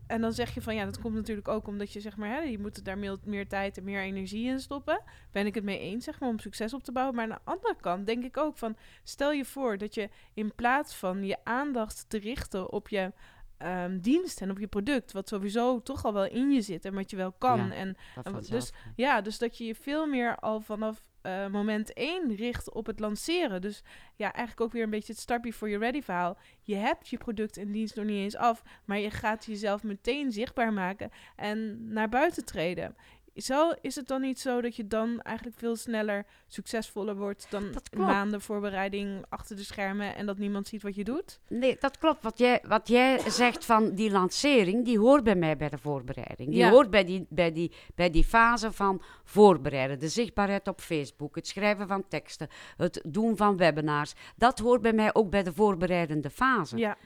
en 0.08 0.20
dan 0.20 0.32
zeg 0.32 0.54
je 0.54 0.62
van 0.62 0.74
ja, 0.74 0.84
dat 0.84 1.00
komt 1.00 1.14
natuurlijk 1.14 1.48
ook 1.48 1.66
omdat 1.66 1.92
je 1.92 2.00
zeg 2.00 2.16
maar, 2.16 2.28
hè, 2.28 2.40
je 2.40 2.58
moet 2.58 2.84
daar 2.84 2.98
meer, 2.98 3.16
meer, 3.24 3.48
tijd 3.48 3.78
en 3.78 3.84
meer 3.84 4.02
energie 4.02 4.48
in 4.48 4.60
stoppen. 4.60 5.02
Ben 5.32 5.46
ik 5.46 5.54
het 5.54 5.64
mee 5.64 5.78
eens, 5.78 6.04
zeg 6.04 6.20
maar, 6.20 6.28
om 6.28 6.38
succes 6.38 6.74
op 6.74 6.82
te 6.82 6.92
bouwen. 6.92 7.14
Maar 7.14 7.24
aan 7.24 7.38
de 7.44 7.50
andere 7.50 7.76
kant 7.80 8.06
denk 8.06 8.24
ik 8.24 8.36
ook 8.36 8.58
van, 8.58 8.76
stel 9.02 9.32
je 9.32 9.44
voor 9.44 9.78
dat 9.78 9.94
je 9.94 10.08
in 10.34 10.54
plaats 10.54 10.94
van 10.94 11.24
je 11.24 11.36
aandacht 11.44 12.04
te 12.08 12.18
richten 12.18 12.72
op 12.72 12.88
je 12.88 13.12
um, 13.58 14.00
dienst 14.00 14.40
en 14.40 14.50
op 14.50 14.58
je 14.58 14.66
product, 14.66 15.12
wat 15.12 15.28
sowieso 15.28 15.82
toch 15.82 16.04
al 16.04 16.12
wel 16.12 16.26
in 16.26 16.50
je 16.50 16.60
zit 16.60 16.84
en 16.84 16.94
wat 16.94 17.10
je 17.10 17.16
wel 17.16 17.32
kan. 17.32 17.58
Ja, 17.58 17.72
en, 17.72 17.96
en 18.22 18.40
dus 18.48 18.72
ja, 18.96 19.20
dus 19.20 19.38
dat 19.38 19.58
je 19.58 19.64
je 19.64 19.74
veel 19.74 20.06
meer 20.06 20.36
al 20.36 20.60
vanaf 20.60 21.02
uh, 21.22 21.46
moment 21.46 21.92
1 21.92 22.36
richt 22.36 22.72
op 22.72 22.86
het 22.86 23.00
lanceren. 23.00 23.60
Dus 23.60 23.82
ja, 24.16 24.32
eigenlijk 24.32 24.60
ook 24.60 24.72
weer 24.72 24.82
een 24.82 24.90
beetje 24.90 25.12
het 25.12 25.22
start 25.22 25.42
before 25.42 25.70
you're 25.70 25.86
ready 25.86 26.02
verhaal. 26.02 26.38
Je 26.60 26.74
hebt 26.74 27.08
je 27.08 27.16
product 27.16 27.56
en 27.56 27.72
dienst 27.72 27.96
nog 27.96 28.04
niet 28.04 28.16
eens 28.16 28.36
af, 28.36 28.62
maar 28.84 28.98
je 28.98 29.10
gaat 29.10 29.44
jezelf 29.44 29.82
meteen 29.82 30.32
zichtbaar 30.32 30.72
maken 30.72 31.10
en 31.36 31.88
naar 31.92 32.08
buiten 32.08 32.44
treden. 32.44 32.96
Zo 33.42 33.72
is 33.80 33.94
het 33.94 34.08
dan 34.08 34.20
niet 34.20 34.40
zo 34.40 34.60
dat 34.60 34.76
je 34.76 34.86
dan 34.86 35.20
eigenlijk 35.20 35.56
veel 35.58 35.76
sneller 35.76 36.26
succesvoller 36.46 37.16
wordt 37.16 37.46
dan 37.50 37.74
maanden 37.96 38.40
voorbereiding 38.40 39.24
achter 39.28 39.56
de 39.56 39.62
schermen 39.62 40.14
en 40.16 40.26
dat 40.26 40.38
niemand 40.38 40.68
ziet 40.68 40.82
wat 40.82 40.94
je 40.94 41.04
doet? 41.04 41.40
Nee, 41.48 41.76
dat 41.80 41.98
klopt. 41.98 42.22
Wat 42.22 42.38
jij, 42.38 42.62
wat 42.68 42.88
jij 42.88 43.30
zegt 43.30 43.64
van 43.64 43.94
die 43.94 44.10
lancering, 44.10 44.84
die 44.84 44.98
hoort 44.98 45.24
bij 45.24 45.34
mij 45.34 45.56
bij 45.56 45.68
de 45.68 45.78
voorbereiding. 45.78 46.48
Die 46.50 46.58
Ja. 46.58 46.70
hoort 46.70 46.90
bij 46.90 47.04
die, 47.04 47.26
bij, 47.28 47.52
die, 47.52 47.72
bij 47.94 48.10
die 48.10 48.24
fase 48.24 48.72
van 48.72 49.02
voorbereiden. 49.24 49.98
De 49.98 50.08
zichtbaarheid 50.08 50.68
op 50.68 50.80
Facebook, 50.80 51.34
het 51.34 51.46
schrijven 51.46 51.88
van 51.88 52.08
teksten, 52.08 52.48
het 52.76 53.00
doen 53.06 53.36
van 53.36 53.56
webinars. 53.56 54.12
Dat 54.36 54.58
hoort 54.58 54.82
bij 54.82 54.92
mij 54.92 55.14
ook 55.14 55.30
bij 55.30 55.42
de 55.42 55.52
voorbereidende 55.52 56.30
fase. 56.30 56.76
Ja, 56.76 56.96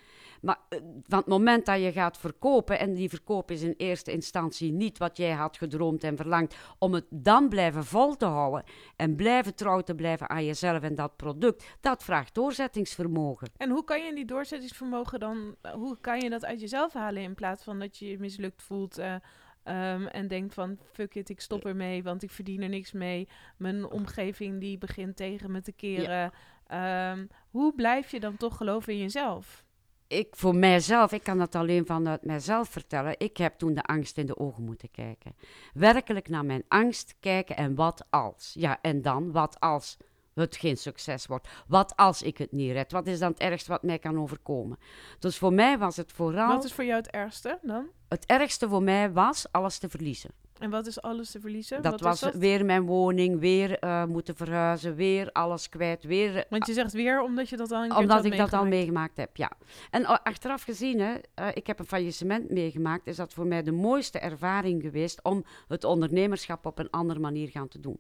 Maar 0.43 0.59
eh, 0.69 0.79
van 1.07 1.19
het 1.19 1.27
moment 1.27 1.67
dat 1.67 1.81
je 1.81 1.93
gaat 1.93 2.19
verkopen, 2.19 2.79
en 2.79 2.95
die 2.95 3.09
verkoop 3.09 3.51
is 3.51 3.63
in 3.63 3.75
eerste 3.77 4.13
instantie 4.13 4.73
niet 4.73 4.99
wat 4.99 5.17
jij 5.17 5.31
had 5.31 5.57
gedroomd 5.57 6.05
en 6.05 6.17
verlangd, 6.17 6.57
om 6.79 6.95
het 6.95 7.05
dan 7.11 7.49
blijven 7.49 7.85
vol 7.85 8.17
te 8.17 8.25
houden 8.25 8.65
en 8.97 9.17
blijven 9.17 9.55
trouw 9.55 9.81
te 9.81 9.95
blijven 9.95 10.29
aan 10.29 10.45
jezelf 10.45 10.83
en 10.83 10.95
dat 10.95 11.17
product, 11.17 11.77
dat 11.81 12.05
vraagt 12.05 12.35
doorzettingsvermogen. 12.35 13.49
en 13.57 13.71
hoe 13.71 13.85
kan 13.85 14.05
je 14.05 14.15
die 14.15 14.25
doorzettingsvermogen 14.25 15.21
dan, 15.21 15.57
eh, 15.61 15.73
hoe 15.73 15.97
kan 16.01 16.21
je 16.21 16.31
dat 16.31 16.45
uit 16.45 16.61
jezelf 16.61 16.93
halen 16.93 17.23
in 17.23 17.35
plaats 17.35 17.65
van 17.65 17.79
dat 17.79 17.99
je 17.99 18.09
je 18.09 18.19
mislukt 18.19 18.63
voelt 18.63 18.99
eh, 18.99 19.15
ehm, 19.63 20.07
en 20.07 20.29
denkt 20.29 20.55
van 20.55 20.79
fuck 20.93 21.15
it, 21.15 21.29
ik 21.29 21.41
stop 21.41 21.67
ermee, 21.67 22.03
want 22.03 22.23
ik 22.23 22.31
verdien 22.31 22.63
er 22.63 22.69
niks 22.69 22.93
mee. 22.93 23.29
Mijn 23.57 23.91
omgeving 23.91 24.61
die 24.61 24.79
begint 24.79 25.17
tegen 25.17 25.51
me 25.51 25.61
te 25.61 25.73
keren. 25.73 26.33
Ehm, 26.67 27.27
hoe 27.51 27.75
blijf 27.75 28.11
je 28.11 28.21
dan 28.21 28.37
toch 28.37 28.57
geloven 28.57 28.93
in 28.93 28.99
jezelf? 28.99 29.65
Ik 30.13 30.37
voor 30.37 30.55
mijzelf, 30.55 31.13
ik 31.13 31.23
kan 31.23 31.39
dat 31.39 31.55
alleen 31.55 31.87
vanuit 31.87 32.25
mijzelf 32.25 32.69
vertellen. 32.69 33.15
Ik 33.19 33.37
heb 33.37 33.59
toen 33.59 33.75
de 33.75 33.83
angst 33.83 34.19
in 34.19 34.27
de 34.27 34.39
ogen 34.39 34.65
moeten 34.65 34.91
kijken. 34.91 35.35
Werkelijk 35.75 36.29
naar 36.29 36.45
mijn 36.45 36.65
angst 36.69 37.15
kijken 37.21 37.57
en 37.57 37.75
wat 37.75 38.05
als. 38.11 38.51
Ja, 38.55 38.79
en 38.83 39.03
dan 39.03 39.33
wat 39.33 39.61
als 39.61 39.97
het 40.35 40.57
geen 40.57 40.77
succes 40.77 41.27
wordt. 41.27 41.49
Wat 41.67 41.97
als 41.97 42.23
ik 42.23 42.39
het 42.39 42.53
niet 42.53 42.73
red? 42.73 42.93
Wat 42.93 43.07
is 43.07 43.19
dan 43.19 43.31
het 43.31 43.41
ergste 43.41 43.71
wat 43.71 43.83
mij 43.83 43.99
kan 43.99 44.19
overkomen? 44.19 44.79
Dus 45.19 45.39
voor 45.39 45.53
mij 45.53 45.79
was 45.79 45.97
het 45.97 46.13
vooral. 46.13 46.49
Wat 46.49 46.65
is 46.65 46.73
voor 46.73 46.85
jou 46.85 46.97
het 46.97 47.11
ergste 47.11 47.59
dan? 47.63 47.87
Het 48.09 48.27
ergste 48.27 48.69
voor 48.69 48.83
mij 48.83 49.13
was 49.13 49.47
alles 49.51 49.79
te 49.79 49.89
verliezen. 49.89 50.31
En 50.63 50.71
wat 50.71 50.87
is 50.87 51.01
alles 51.03 51.31
te 51.31 51.41
verliezen? 51.41 51.83
Dat 51.83 51.93
Wat 51.93 52.01
was 52.01 52.21
dat? 52.21 52.35
weer 52.35 52.65
mijn 52.65 52.87
woning, 52.87 53.41
weer 53.41 53.79
eh, 53.79 54.05
moeten 54.05 54.37
verhuizen, 54.37 54.95
weer 54.95 55.33
alles 55.33 55.69
kwijt, 55.69 56.05
weer 56.05 56.37
eh, 56.37 56.43
Want 56.51 56.67
je 56.67 56.73
zegt 56.73 56.93
weer 56.93 57.23
omdat 57.23 57.49
je 57.49 57.57
dat 57.57 57.73
al 57.73 57.85
een 57.85 57.97
Omdat 57.97 58.25
ik 58.25 58.37
dat 58.37 58.53
al 58.53 58.65
meegemaakt. 58.65 58.71
meegemaakt 58.71 59.17
heb, 59.17 59.37
ja. 59.37 59.51
En 59.91 60.07
achteraf 60.07 60.63
gezien, 60.63 61.01
hè, 61.01 61.15
eh, 61.35 61.49
ik 61.55 61.67
heb 61.67 61.79
een 61.79 61.87
faillissement 61.87 62.51
meegemaakt, 62.51 63.07
is 63.07 63.17
dat 63.17 63.33
voor 63.33 63.47
mij 63.47 63.63
de 63.63 63.73
mooiste 63.73 64.19
ervaring 64.19 64.83
geweest 64.83 65.23
om 65.23 65.45
het 65.69 65.85
ondernemerschap 65.85 66.67
op 66.67 66.79
een 66.79 66.91
andere 66.91 67.21
manier 67.21 67.49
gaan 67.49 67.69
te 67.69 67.81
doen. 67.81 67.99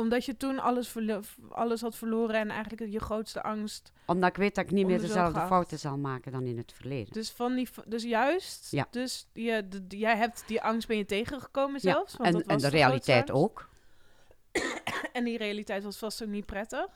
Omdat 0.00 0.24
je 0.24 0.36
toen 0.36 0.58
alles, 0.58 0.94
alles 1.48 1.80
had 1.80 1.96
verloren 1.96 2.34
en 2.36 2.50
eigenlijk 2.50 2.92
je 2.92 3.00
grootste 3.00 3.42
angst. 3.42 3.92
Omdat 4.06 4.28
ik 4.28 4.36
weet 4.36 4.54
dat 4.54 4.64
ik 4.64 4.70
niet 4.70 4.86
meer 4.86 5.00
dezelfde 5.00 5.40
fouten 5.40 5.78
zal 5.78 5.98
maken 5.98 6.32
dan 6.32 6.44
in 6.44 6.56
het 6.58 6.72
verleden. 6.72 7.12
Dus, 7.12 7.30
van 7.30 7.54
die, 7.54 7.68
dus 7.86 8.02
juist, 8.02 8.70
Ja. 8.70 8.86
dus 8.90 9.26
je, 9.32 9.68
de, 9.68 9.86
de- 9.86 9.98
jij 9.98 10.16
hebt 10.16 10.42
die 10.46 10.62
angst 10.62 10.88
ben 10.88 10.96
je 10.96 11.04
tegengekomen 11.04 11.80
Ja, 11.82 11.92
zelfs. 11.92 12.16
want 12.16 12.26
En, 12.28 12.32
dat 12.32 12.42
en 12.42 12.48
was 12.48 12.62
de 12.62 12.68
grootste 12.68 12.86
realiteit 12.88 13.30
ook. 13.30 13.68
En 15.12 15.24
die 15.24 15.38
realiteit 15.38 15.84
was 15.84 15.96
vast 15.98 16.22
ook 16.22 16.28
niet 16.28 16.46
prettig. 16.46 16.86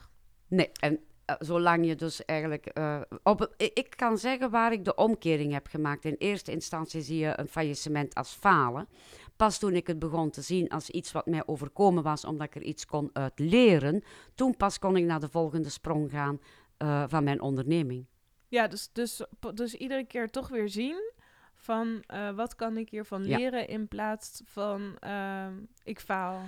Nee, 0.49 0.71
en 0.81 0.99
eh, 1.25 1.35
zolang 1.39 1.87
je 1.87 1.95
dus 1.95 2.25
eigenlijk... 2.25 2.67
eh, 2.67 3.01
op, 3.23 3.55
ik 3.57 3.93
kan 3.97 4.19
zeggen 4.19 4.51
waar 4.51 4.73
ik 4.73 4.85
de 4.85 4.95
omkering 4.95 5.53
heb 5.53 5.67
gemaakt. 5.67 6.05
In 6.05 6.15
eerste 6.19 6.53
instantie 6.53 7.01
zie 7.03 7.19
je 7.19 7.33
een 7.39 7.49
faillissement 7.49 8.15
als 8.15 8.33
falen. 8.33 8.89
Pas 9.37 9.59
toen 9.59 9.75
ik 9.75 9.87
het 9.87 9.99
begon 9.99 10.31
te 10.31 10.43
zien 10.43 10.69
als 10.69 10.91
iets 10.91 11.13
wat 11.13 11.27
mij 11.27 11.47
overkomen 11.47 12.03
was, 12.03 12.25
omdat 12.25 12.47
ik 12.47 12.55
er 12.55 12.63
iets 12.63 12.87
kon 12.87 13.11
uit 13.13 13.39
leren, 13.39 14.03
toen 14.35 14.57
pas 14.57 14.79
kon 14.79 14.97
ik 14.97 15.05
naar 15.05 15.21
de 15.21 15.29
volgende 15.29 15.69
sprong 15.69 16.11
gaan 16.11 16.41
eh, 16.77 17.05
van 17.09 17.25
mijn 17.25 17.41
onderneming. 17.41 18.07
Ja, 18.49 18.67
dus, 18.69 18.89
dus, 18.93 19.23
dus 19.55 19.75
iedere 19.75 20.05
keer 20.05 20.31
toch 20.31 20.49
weer 20.49 20.69
zien 20.69 21.13
van 21.55 22.03
eh, 22.07 22.31
wat 22.31 22.55
kan 22.55 22.77
ik 22.77 22.89
hiervan 22.91 23.25
Ja. 23.25 23.37
leren 23.37 23.69
in 23.69 23.89
plaats 23.89 24.43
van 24.45 24.97
ehm, 24.99 25.53
ik 25.83 26.01
faal. 26.01 26.41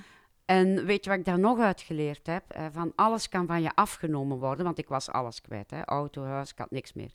En 0.45 0.85
weet 0.85 1.05
je 1.05 1.11
wat 1.11 1.19
ik 1.19 1.25
daar 1.25 1.39
nog 1.39 1.59
uit 1.59 1.81
geleerd 1.81 2.27
heb? 2.27 2.51
Eh, 2.51 2.67
van 2.73 2.93
alles 2.95 3.29
kan 3.29 3.47
van 3.47 3.63
je 3.63 3.75
afgenomen 3.75 4.39
worden, 4.39 4.65
want 4.65 4.79
ik 4.79 4.89
was 4.89 5.11
alles 5.11 5.41
kwijt. 5.41 5.71
Hè? 5.71 5.85
Auto, 5.85 6.23
huis, 6.25 6.51
ik 6.51 6.59
had 6.59 6.71
niks 6.71 6.93
meer. 6.93 7.13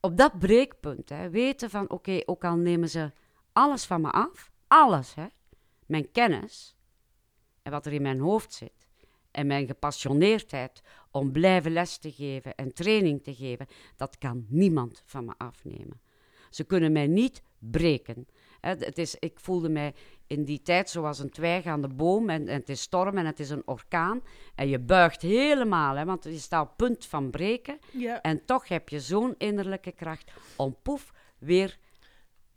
Op 0.00 0.16
dat 0.16 0.38
breekpunt, 0.38 1.08
hè, 1.08 1.30
weten 1.30 1.70
van 1.70 1.90
oké, 1.90 2.20
ook 2.24 2.44
al 2.44 2.56
nemen 2.56 2.88
ze 2.88 3.10
alles 3.52 3.84
van 3.84 4.00
me 4.00 4.10
af, 4.10 4.50
alles, 4.66 5.14
hè, 5.14 5.26
mijn 5.86 6.10
kennis 6.12 6.76
en 7.62 7.70
wat 7.72 7.86
er 7.86 7.92
in 7.92 8.02
mijn 8.02 8.20
hoofd 8.20 8.52
zit 8.52 8.88
en 9.30 9.46
mijn 9.46 9.66
gepassioneerdheid 9.66 10.82
om 11.10 11.32
blijven 11.32 11.72
les 11.72 11.98
te 11.98 12.12
geven 12.12 12.54
en 12.54 12.72
training 12.72 13.22
te 13.22 13.34
geven, 13.34 13.66
dat 13.96 14.18
kan 14.18 14.46
niemand 14.48 15.02
van 15.04 15.24
me 15.24 15.32
afnemen. 15.36 16.00
Ze 16.50 16.64
kunnen 16.64 16.92
mij 16.92 17.06
niet 17.06 17.42
breken. 17.58 18.26
Het 18.60 18.98
is, 18.98 19.14
ik 19.18 19.40
voelde 19.40 19.68
mij 19.68 19.94
in 20.26 20.44
die 20.44 20.62
tijd 20.62 20.90
zoals 20.90 21.18
een 21.18 21.30
twijg 21.30 21.66
aan 21.66 21.82
de 21.82 21.88
boom 21.88 22.30
en, 22.30 22.48
en 22.48 22.58
het 22.58 22.68
is 22.68 22.80
storm 22.80 23.18
en 23.18 23.26
het 23.26 23.40
is 23.40 23.50
een 23.50 23.66
orkaan. 23.66 24.22
En 24.54 24.68
je 24.68 24.78
buigt 24.78 25.22
helemaal, 25.22 25.96
hè, 25.96 26.04
want 26.04 26.24
je 26.24 26.38
staat 26.38 26.68
op 26.70 26.76
punt 26.76 27.06
van 27.06 27.30
breken. 27.30 27.78
Ja, 27.90 28.22
En 28.22 28.44
toch 28.44 28.68
heb 28.68 28.88
je 28.88 29.00
zo'n 29.00 29.34
innerlijke 29.38 29.92
kracht 29.92 30.30
om 30.56 30.76
poef 30.82 31.12
weer 31.38 31.78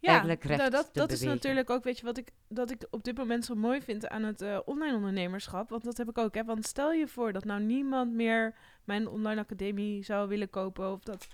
eigenlijk 0.10 0.44
recht 0.44 0.60
nou, 0.60 0.72
dat, 0.72 0.94
te 0.94 1.00
dat 1.00 1.12
is 1.12 1.22
natuurlijk 1.22 1.70
ook, 1.70 1.84
weet 1.84 1.98
je, 2.00 2.06
wat 2.06 2.18
ik, 2.18 2.32
dat 2.48 2.72
ik 2.72 2.88
op 2.90 3.04
dit 3.04 3.18
moment 3.18 3.46
zo 3.46 3.56
mooi 3.56 3.82
vind 3.82 4.08
aan 4.08 4.24
het 4.24 4.42
eh, 4.42 4.60
online 4.66 4.96
ondernemerschap. 4.96 5.70
Want 5.70 5.84
dat 5.84 5.98
heb 5.98 6.10
ik 6.10 6.18
ook, 6.18 6.36
hè. 6.36 6.44
Want 6.44 6.66
stel 6.66 6.92
je 6.92 7.08
voor 7.08 7.34
dat 7.34 7.44
nou 7.46 7.62
niemand 7.62 8.14
meer 8.14 8.56
mijn 8.84 9.08
online 9.08 9.42
academie 9.42 10.04
zou 10.04 10.28
willen 10.28 10.50
kopen 10.50 10.92
of 10.92 11.04
dat 11.04 11.28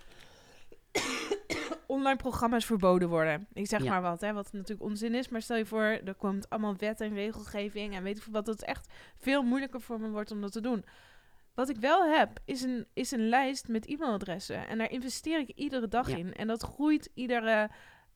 online 1.87 2.15
programma's 2.17 2.65
verboden 2.65 3.09
worden. 3.09 3.47
Ik 3.53 3.67
zeg 3.67 3.83
Ja. 3.83 3.89
maar 3.89 4.01
wat, 4.01 4.21
hè, 4.21 4.33
wat 4.33 4.51
natuurlijk 4.53 4.89
onzin 4.89 5.15
is. 5.15 5.29
Maar 5.29 5.41
stel 5.41 5.57
je 5.57 5.65
voor, 5.65 5.83
er 5.83 6.15
komt 6.17 6.49
allemaal 6.49 6.75
wet 6.77 7.01
en 7.01 7.13
regelgeving 7.13 7.95
en 7.95 8.03
weet 8.03 8.17
ik 8.17 8.23
veel 8.23 8.33
wat, 8.33 8.45
dat 8.45 8.59
het 8.59 8.65
echt 8.65 8.87
veel 9.17 9.43
moeilijker 9.43 9.81
voor 9.81 9.99
me 9.99 10.09
wordt 10.09 10.31
om 10.31 10.41
dat 10.41 10.51
te 10.51 10.61
doen. 10.61 10.85
wat 11.53 11.69
ik 11.69 11.77
wel 11.77 12.09
heb, 12.09 12.39
is 12.45 12.61
een, 12.61 12.85
is 12.93 13.11
een 13.11 13.29
lijst 13.29 13.67
met 13.67 13.85
e-mailadressen. 13.85 14.67
En 14.67 14.77
daar 14.77 14.91
investeer 14.91 15.39
ik 15.39 15.49
iedere 15.55 15.87
dag 15.87 16.09
Ja. 16.09 16.17
in. 16.17 16.33
En 16.33 16.47
dat 16.47 16.63
groeit 16.63 17.09
iedere, 17.13 17.69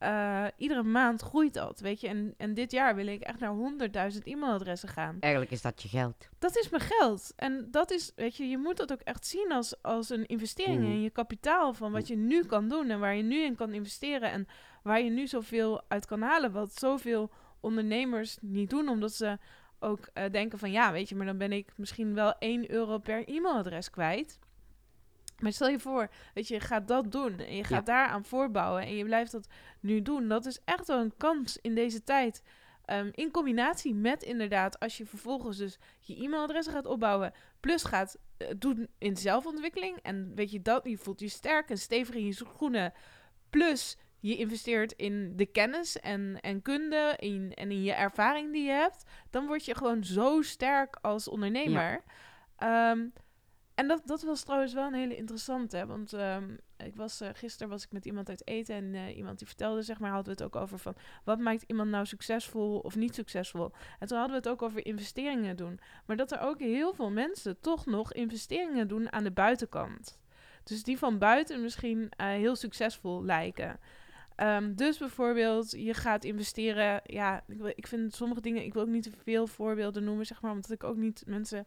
eh, 0.04 0.46
iedere 0.58 0.84
maand 0.84 1.22
groeit 1.22 1.54
dat, 1.54 1.80
weet 1.80 2.02
je. 2.02 2.08
En, 2.08 2.34
en 2.38 2.54
dit 2.54 2.72
jaar 2.72 2.96
wil 2.96 3.08
ik 3.08 3.22
echt 3.22 3.40
naar 3.40 3.54
100.000 4.14 4.20
e-mailadressen 4.24 4.90
gaan. 4.90 5.18
Eigenlijk 5.20 5.52
is 5.54 5.62
dat 5.62 5.82
je 5.82 5.88
geld. 5.88 6.30
Dat 6.40 6.58
is 6.58 6.70
mijn 6.70 6.84
geld. 6.84 7.34
En 7.36 7.68
dat 7.72 7.92
is, 7.92 8.12
weet 8.16 8.36
je, 8.36 8.50
je 8.50 8.58
moet 8.58 8.78
dat 8.78 8.92
ook 8.92 9.00
echt 9.02 9.26
zien 9.28 9.52
als, 9.52 9.82
als 9.82 10.10
een 10.10 10.26
investering 10.26 10.80
Mm. 10.80 10.92
in 10.92 11.02
je 11.02 11.10
kapitaal. 11.10 11.74
Van 11.74 11.92
wat 11.92 12.08
je 12.08 12.16
nu 12.16 12.44
kan 12.46 12.68
doen 12.70 12.90
en 12.90 13.00
waar 13.00 13.16
je 13.16 13.24
nu 13.24 13.44
in 13.44 13.56
kan 13.56 13.74
investeren. 13.74 14.32
En 14.32 14.48
waar 14.84 15.02
je 15.02 15.10
nu 15.10 15.28
zoveel 15.28 15.82
uit 15.88 16.06
kan 16.06 16.22
halen. 16.22 16.52
Wat 16.52 16.74
zoveel 16.80 17.30
ondernemers 17.60 18.38
niet 18.42 18.70
doen, 18.70 18.88
omdat 18.90 19.12
ze 19.14 19.38
ook 19.80 20.10
eh, 20.14 20.32
denken 20.32 20.60
van 20.60 20.72
ja, 20.72 20.92
weet 20.92 21.10
je, 21.10 21.16
maar 21.16 21.26
dan 21.26 21.38
ben 21.38 21.52
ik 21.52 21.72
misschien 21.76 22.14
wel 22.14 22.34
1 22.40 22.72
euro 22.72 22.98
per 22.98 23.28
e-mailadres 23.28 23.90
kwijt. 23.90 24.40
Maar 25.40 25.52
stel 25.52 25.68
je 25.68 25.80
voor, 25.80 26.10
weet 26.34 26.48
je, 26.48 26.54
je 26.54 26.60
gaat 26.60 26.88
dat 26.88 27.12
doen 27.12 27.40
en 27.40 27.56
je 27.56 27.64
gaat 27.64 27.86
daaraan 27.86 28.26
voorbouwen 28.26 28.82
en 28.82 28.96
je 28.96 29.06
blijft 29.06 29.32
dat 29.32 29.48
nu 29.80 30.02
doen. 30.02 30.28
Dat 30.28 30.46
is 30.46 30.60
echt 30.66 30.88
wel 30.88 31.00
een 31.00 31.18
kans 31.18 31.58
in 31.62 31.76
deze 31.76 32.04
tijd. 32.04 32.44
Ehm, 32.86 33.10
in 33.12 33.32
combinatie 33.32 33.96
met 33.96 34.24
inderdaad, 34.24 34.80
als 34.80 34.98
je 34.98 35.06
vervolgens 35.06 35.58
dus 35.58 35.80
je 36.00 36.24
e-mailadressen 36.24 36.74
gaat 36.74 36.86
opbouwen, 36.86 37.34
plus 37.60 37.84
gaat 37.84 38.18
eh, 38.38 38.48
doen 38.58 38.88
in 38.98 39.18
zelfontwikkeling. 39.18 39.98
En 40.02 40.32
weet 40.36 40.52
je 40.52 40.62
dat, 40.62 40.86
je 40.86 40.98
voelt 40.98 41.20
je 41.20 41.28
sterk 41.28 41.70
en 41.70 41.78
stevig 41.78 42.16
in 42.16 42.26
je 42.26 42.34
schoenen. 42.34 42.94
Plus 43.50 43.98
je 44.20 44.38
investeert 44.38 44.92
in 44.92 45.36
de 45.36 45.46
kennis 45.46 46.00
en, 46.00 46.38
en 46.42 46.62
kunde 46.62 47.14
in, 47.18 47.52
en 47.54 47.72
in 47.72 47.84
je 47.84 47.94
ervaring 47.94 48.52
die 48.52 48.64
je 48.64 48.72
hebt. 48.72 49.04
Dan 49.30 49.48
word 49.48 49.66
je 49.66 49.76
gewoon 49.76 50.04
zo 50.04 50.42
sterk 50.42 50.98
als 51.02 51.28
ondernemer. 51.28 52.04
Ehm, 52.58 53.08
en 53.76 53.88
dat, 53.88 54.02
dat 54.06 54.24
was 54.24 54.44
trouwens 54.44 54.74
wel 54.74 54.88
een 54.88 54.94
hele 54.94 55.16
interessante. 55.16 55.86
Want 55.86 56.14
ehm, 56.14 56.56
ik 56.78 56.96
was, 56.96 57.22
eh, 57.22 57.30
gisteren 57.34 57.70
was 57.70 57.84
ik 57.84 57.92
met 57.92 58.06
iemand 58.06 58.30
uit 58.30 58.48
eten. 58.48 58.76
En 58.76 58.96
eh, 58.96 59.18
iemand 59.18 59.38
die 59.38 59.48
vertelde, 59.48 59.82
zeg 59.82 60.00
maar, 60.00 60.12
hadden 60.12 60.36
we 60.36 60.44
het 60.44 60.54
ook 60.54 60.62
over 60.62 60.80
van... 60.80 60.96
Wat 61.24 61.40
maakt 61.40 61.64
iemand 61.68 61.90
nou 61.90 62.06
succesvol 62.06 62.80
of 62.80 62.96
niet 62.96 63.16
succesvol? 63.16 63.72
En 64.00 64.08
toen 64.08 64.18
hadden 64.18 64.42
we 64.42 64.50
het 64.50 64.52
ook 64.52 64.62
over 64.62 64.86
investeringen 64.86 65.56
doen. 65.56 65.80
Maar 66.06 66.16
dat 66.16 66.32
er 66.32 66.40
ook 66.40 66.60
heel 66.60 66.94
veel 66.94 67.12
mensen 67.12 67.60
toch 67.60 67.86
nog 67.86 68.14
investeringen 68.14 68.88
doen 68.88 69.12
aan 69.12 69.24
de 69.24 69.32
buitenkant. 69.32 70.20
Dus 70.64 70.84
die 70.84 70.98
van 70.98 71.18
buiten 71.18 71.62
misschien 71.62 72.12
eh, 72.18 72.28
heel 72.28 72.56
succesvol 72.56 73.24
lijken. 73.24 73.80
Ehm, 74.36 74.76
dus 74.76 74.98
bijvoorbeeld, 74.98 75.72
je 75.72 75.94
gaat 75.94 76.24
investeren. 76.24 77.02
Ja, 77.04 77.44
ik, 77.48 77.74
ik 77.76 77.88
vind 77.88 78.16
sommige 78.16 78.42
dingen. 78.42 78.64
Ik 78.64 78.74
wil 78.74 78.82
ook 78.82 78.88
niet 78.88 79.04
te 79.04 79.12
veel 79.24 79.48
voorbeelden 79.48 80.04
noemen, 80.04 80.26
zeg 80.26 80.42
maar, 80.42 80.52
omdat 80.52 80.72
ik 80.72 80.84
ook 80.84 80.98
niet 80.98 81.24
mensen 81.26 81.66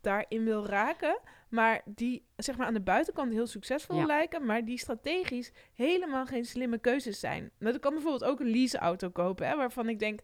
daarin 0.00 0.44
wil 0.44 0.66
raken. 0.66 1.18
Maar 1.48 1.82
die, 1.84 2.24
zeg 2.36 2.56
maar, 2.56 2.66
aan 2.66 2.74
de 2.74 2.80
buitenkant 2.80 3.32
heel 3.32 3.46
succesvol 3.46 3.96
Ja. 3.96 4.04
lijken, 4.06 4.44
maar 4.46 4.64
die 4.64 4.78
strategisch 4.78 5.52
helemaal 5.74 6.26
geen 6.26 6.44
slimme 6.44 6.78
keuzes 6.78 7.20
zijn. 7.20 7.50
Nou, 7.58 7.74
ik 7.74 7.80
kan 7.80 7.92
bijvoorbeeld 7.92 8.24
ook 8.30 8.40
een 8.40 8.50
leaseauto 8.50 9.10
kopen, 9.10 9.48
hè, 9.48 9.56
waarvan 9.56 9.88
ik 9.88 9.98
denk. 9.98 10.20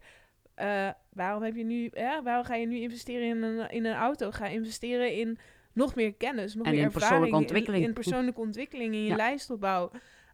eh, 0.55 0.89
waarom, 1.13 1.43
heb 1.43 1.55
je 1.55 1.63
nu, 1.63 1.91
waarom 2.23 2.43
ga 2.45 2.55
je 2.55 2.65
nu 2.67 2.77
investeren 2.79 3.27
in 3.27 3.41
een, 3.43 3.69
in 3.69 3.85
een 3.85 3.95
auto? 3.95 4.31
Ga 4.31 4.45
investeren 4.47 5.13
in 5.13 5.37
nog 5.73 5.95
meer 5.95 6.13
kennis, 6.13 6.55
nog 6.55 6.65
En 6.65 6.71
meer 6.71 6.79
in 6.81 6.85
ervaring, 6.85 7.07
persoonlijke 7.09 7.35
ontwikkeling. 7.37 7.81
In, 7.83 7.87
in 7.89 7.93
persoonlijke 7.93 8.39
ontwikkeling, 8.39 8.93
in 8.93 9.01
je 9.01 9.07
Ja. 9.09 9.15
lijstopbouw. 9.15 9.91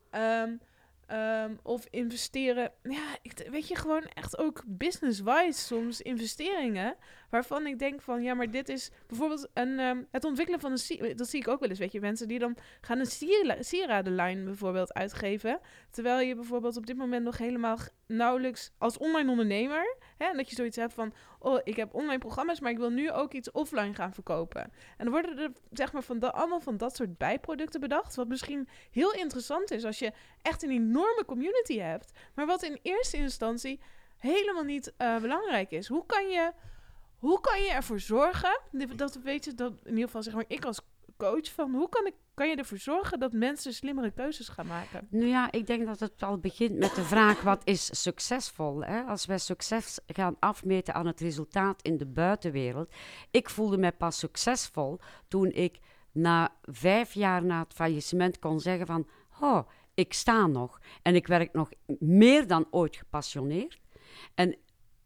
Ehm, 0.09 0.55
ehm, 1.11 1.55
of 1.63 1.85
investeren. 1.89 2.71
Ja, 2.83 3.17
ik, 3.21 3.47
weet 3.49 3.67
je, 3.67 3.75
gewoon 3.75 4.03
echt 4.03 4.37
ook 4.37 4.63
business-wise 4.65 5.59
soms 5.59 6.01
investeringen. 6.01 6.95
Waarvan 7.29 7.67
ik 7.67 7.79
denk 7.79 8.01
van, 8.01 8.23
ja, 8.23 8.33
maar 8.33 8.51
dit 8.51 8.69
is 8.69 8.91
bijvoorbeeld 9.07 9.49
een, 9.53 9.79
ehm, 9.79 10.03
het 10.11 10.23
ontwikkelen 10.23 10.59
van 10.59 10.71
een... 10.71 11.15
Dat 11.15 11.29
zie 11.29 11.39
ik 11.39 11.47
ook 11.47 11.59
wel 11.59 11.69
eens, 11.69 11.79
weet 11.79 11.91
je. 11.91 11.99
Mensen 11.99 12.27
die 12.27 12.39
dan 12.39 12.57
gaan 12.81 12.99
een 12.99 13.63
sieradenlijn 13.63 14.45
bijvoorbeeld 14.45 14.93
uitgeven. 14.93 15.59
Terwijl 15.89 16.27
je 16.27 16.35
bijvoorbeeld 16.35 16.77
op 16.77 16.85
dit 16.85 16.97
moment 16.97 17.23
nog 17.23 17.37
helemaal 17.37 17.77
nauwelijks 18.07 18.71
als 18.77 18.97
online 18.97 19.29
ondernemer... 19.29 19.97
Hè, 20.21 20.33
dat 20.33 20.49
je 20.49 20.55
zoiets 20.55 20.75
hebt 20.75 20.93
van, 20.93 21.13
oh, 21.39 21.59
ik 21.63 21.75
heb 21.75 21.93
online 21.93 22.17
programma's... 22.17 22.59
maar 22.59 22.71
ik 22.71 22.77
wil 22.77 22.89
nu 22.89 23.11
ook 23.11 23.33
iets 23.33 23.51
offline 23.51 23.93
gaan 23.93 24.13
verkopen. 24.13 24.61
En 24.61 24.71
dan 25.05 25.09
worden 25.09 25.37
er 25.37 25.51
zeg 25.71 25.93
maar 25.93 26.03
van 26.03 26.33
allemaal 26.33 26.59
van 26.59 26.77
dat 26.77 26.95
soort 26.95 27.17
bijproducten 27.17 27.79
bedacht... 27.79 28.15
wat 28.15 28.27
misschien 28.27 28.67
heel 28.91 29.13
interessant 29.13 29.71
is 29.71 29.83
als 29.85 29.99
je 29.99 30.11
echt 30.41 30.63
een 30.63 30.71
enorme 30.71 31.25
community 31.25 31.77
hebt... 31.77 32.11
maar 32.35 32.45
wat 32.45 32.63
in 32.63 32.79
eerste 32.81 33.17
instantie 33.17 33.79
helemaal 34.17 34.63
niet 34.63 34.93
eh, 34.97 35.17
belangrijk 35.17 35.71
is. 35.71 35.87
Hoe 35.87 36.05
kan 36.05 36.29
je, 36.29 36.51
hoe 37.17 37.41
kan 37.41 37.61
je 37.61 37.71
ervoor 37.71 37.99
zorgen, 37.99 38.61
dat 38.95 39.15
weet 39.15 39.45
je, 39.45 39.53
dat 39.53 39.73
in 39.83 39.89
ieder 39.89 40.05
geval 40.05 40.23
zeg 40.23 40.33
maar 40.33 40.45
ik 40.47 40.65
als 40.65 40.81
coach, 41.17 41.51
van 41.51 41.73
hoe 41.73 41.89
kan, 41.89 42.05
ik, 42.05 42.13
kan 42.41 42.49
je 42.49 42.55
ervoor 42.55 42.77
zorgen 42.77 43.19
dat 43.19 43.33
mensen 43.33 43.73
slimmere 43.73 44.11
keuzes 44.11 44.47
gaan 44.47 44.67
maken? 44.67 45.07
Nou 45.09 45.25
ja, 45.25 45.51
ik 45.51 45.67
denk 45.67 45.85
dat 45.85 45.99
het 45.99 46.23
al 46.23 46.37
begint 46.37 46.77
met 46.77 46.95
de 46.95 47.03
vraag: 47.03 47.41
wat 47.41 47.61
is 47.63 48.01
succesvol? 48.01 48.83
Hè? 48.83 49.01
Als 49.01 49.25
wij 49.25 49.37
succes 49.37 49.99
gaan 50.07 50.35
afmeten 50.39 50.93
aan 50.93 51.05
het 51.05 51.19
resultaat 51.19 51.81
in 51.81 51.97
de 51.97 52.05
buitenwereld. 52.05 52.93
Ik 53.31 53.49
voelde 53.49 53.77
mij 53.77 53.91
pas 53.91 54.19
succesvol 54.19 54.99
toen 55.27 55.51
ik 55.51 55.79
na 56.11 56.49
vijf 56.61 57.13
jaar 57.13 57.45
na 57.45 57.59
het 57.59 57.73
faillissement 57.73 58.39
kon 58.39 58.59
zeggen: 58.59 58.87
van, 58.87 59.07
oh, 59.41 59.67
ik 59.93 60.13
sta 60.13 60.47
nog 60.47 60.79
en 61.01 61.15
ik 61.15 61.27
werk 61.27 61.53
nog 61.53 61.69
meer 61.99 62.47
dan 62.47 62.67
ooit 62.69 62.95
gepassioneerd. 62.95 63.79
En 64.35 64.57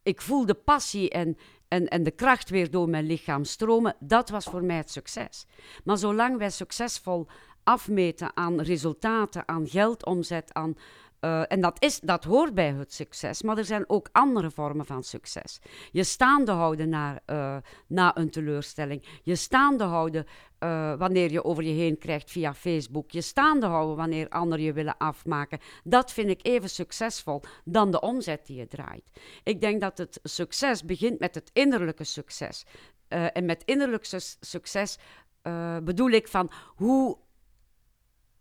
ik 0.03 0.21
voel 0.21 0.45
de 0.45 0.53
passie 0.53 1.09
en, 1.09 1.37
en, 1.67 1.87
en 1.87 2.03
de 2.03 2.11
kracht 2.11 2.49
weer 2.49 2.71
door 2.71 2.89
mijn 2.89 3.05
lichaam 3.05 3.43
stromen. 3.43 3.95
Dat 3.99 4.29
was 4.29 4.45
voor 4.45 4.63
mij 4.63 4.75
het 4.75 4.91
succes. 4.91 5.45
Maar 5.83 5.97
zolang 5.97 6.37
wij 6.37 6.49
succesvol 6.49 7.27
afmeten 7.63 8.31
aan 8.37 8.61
resultaten, 8.61 9.47
aan 9.47 9.67
geldomzet, 9.67 10.53
aan. 10.53 10.75
Eh, 11.19 11.41
en 11.47 11.61
dat, 11.61 11.83
is, 11.83 11.99
dat 11.99 12.23
hoort 12.23 12.53
bij 12.53 12.73
het 12.73 12.93
succes, 12.93 13.41
maar 13.41 13.57
er 13.57 13.65
zijn 13.65 13.89
ook 13.89 14.09
andere 14.11 14.51
vormen 14.51 14.85
van 14.85 15.03
succes. 15.03 15.59
Je 15.91 16.03
staande 16.03 16.51
houden 16.51 16.89
naar, 16.89 17.21
eh, 17.25 17.57
na 17.87 18.17
een 18.17 18.29
teleurstelling. 18.29 19.03
Je 19.23 19.35
staande 19.35 19.83
houden 19.83 20.25
eh, 20.59 20.93
wanneer 20.97 21.31
je 21.31 21.43
over 21.43 21.63
je 21.63 21.73
heen 21.73 21.97
krijgt 21.97 22.31
via 22.31 22.53
Facebook. 22.53 23.11
Je 23.11 23.21
staande 23.21 23.65
houden 23.65 23.95
wanneer 23.95 24.29
anderen 24.29 24.65
je 24.65 24.73
willen 24.73 24.97
afmaken. 24.97 25.59
Dat 25.83 26.11
vind 26.11 26.29
ik 26.29 26.39
even 26.41 26.69
succesvol 26.69 27.41
dan 27.63 27.91
de 27.91 28.01
omzet 28.01 28.45
die 28.45 28.57
je 28.57 28.67
draait. 28.67 29.11
Ik 29.43 29.61
denk 29.61 29.81
dat 29.81 29.97
het 29.97 30.19
succes 30.23 30.83
begint 30.83 31.19
met 31.19 31.35
het 31.35 31.49
innerlijke 31.53 32.03
succes. 32.03 32.65
En 33.07 33.45
met 33.45 33.63
innerlijk 33.65 34.05
su- 34.05 34.35
succes 34.39 34.97
bedoel 35.83 36.09
ik 36.09 36.27
van 36.27 36.51
hoe, 36.75 37.17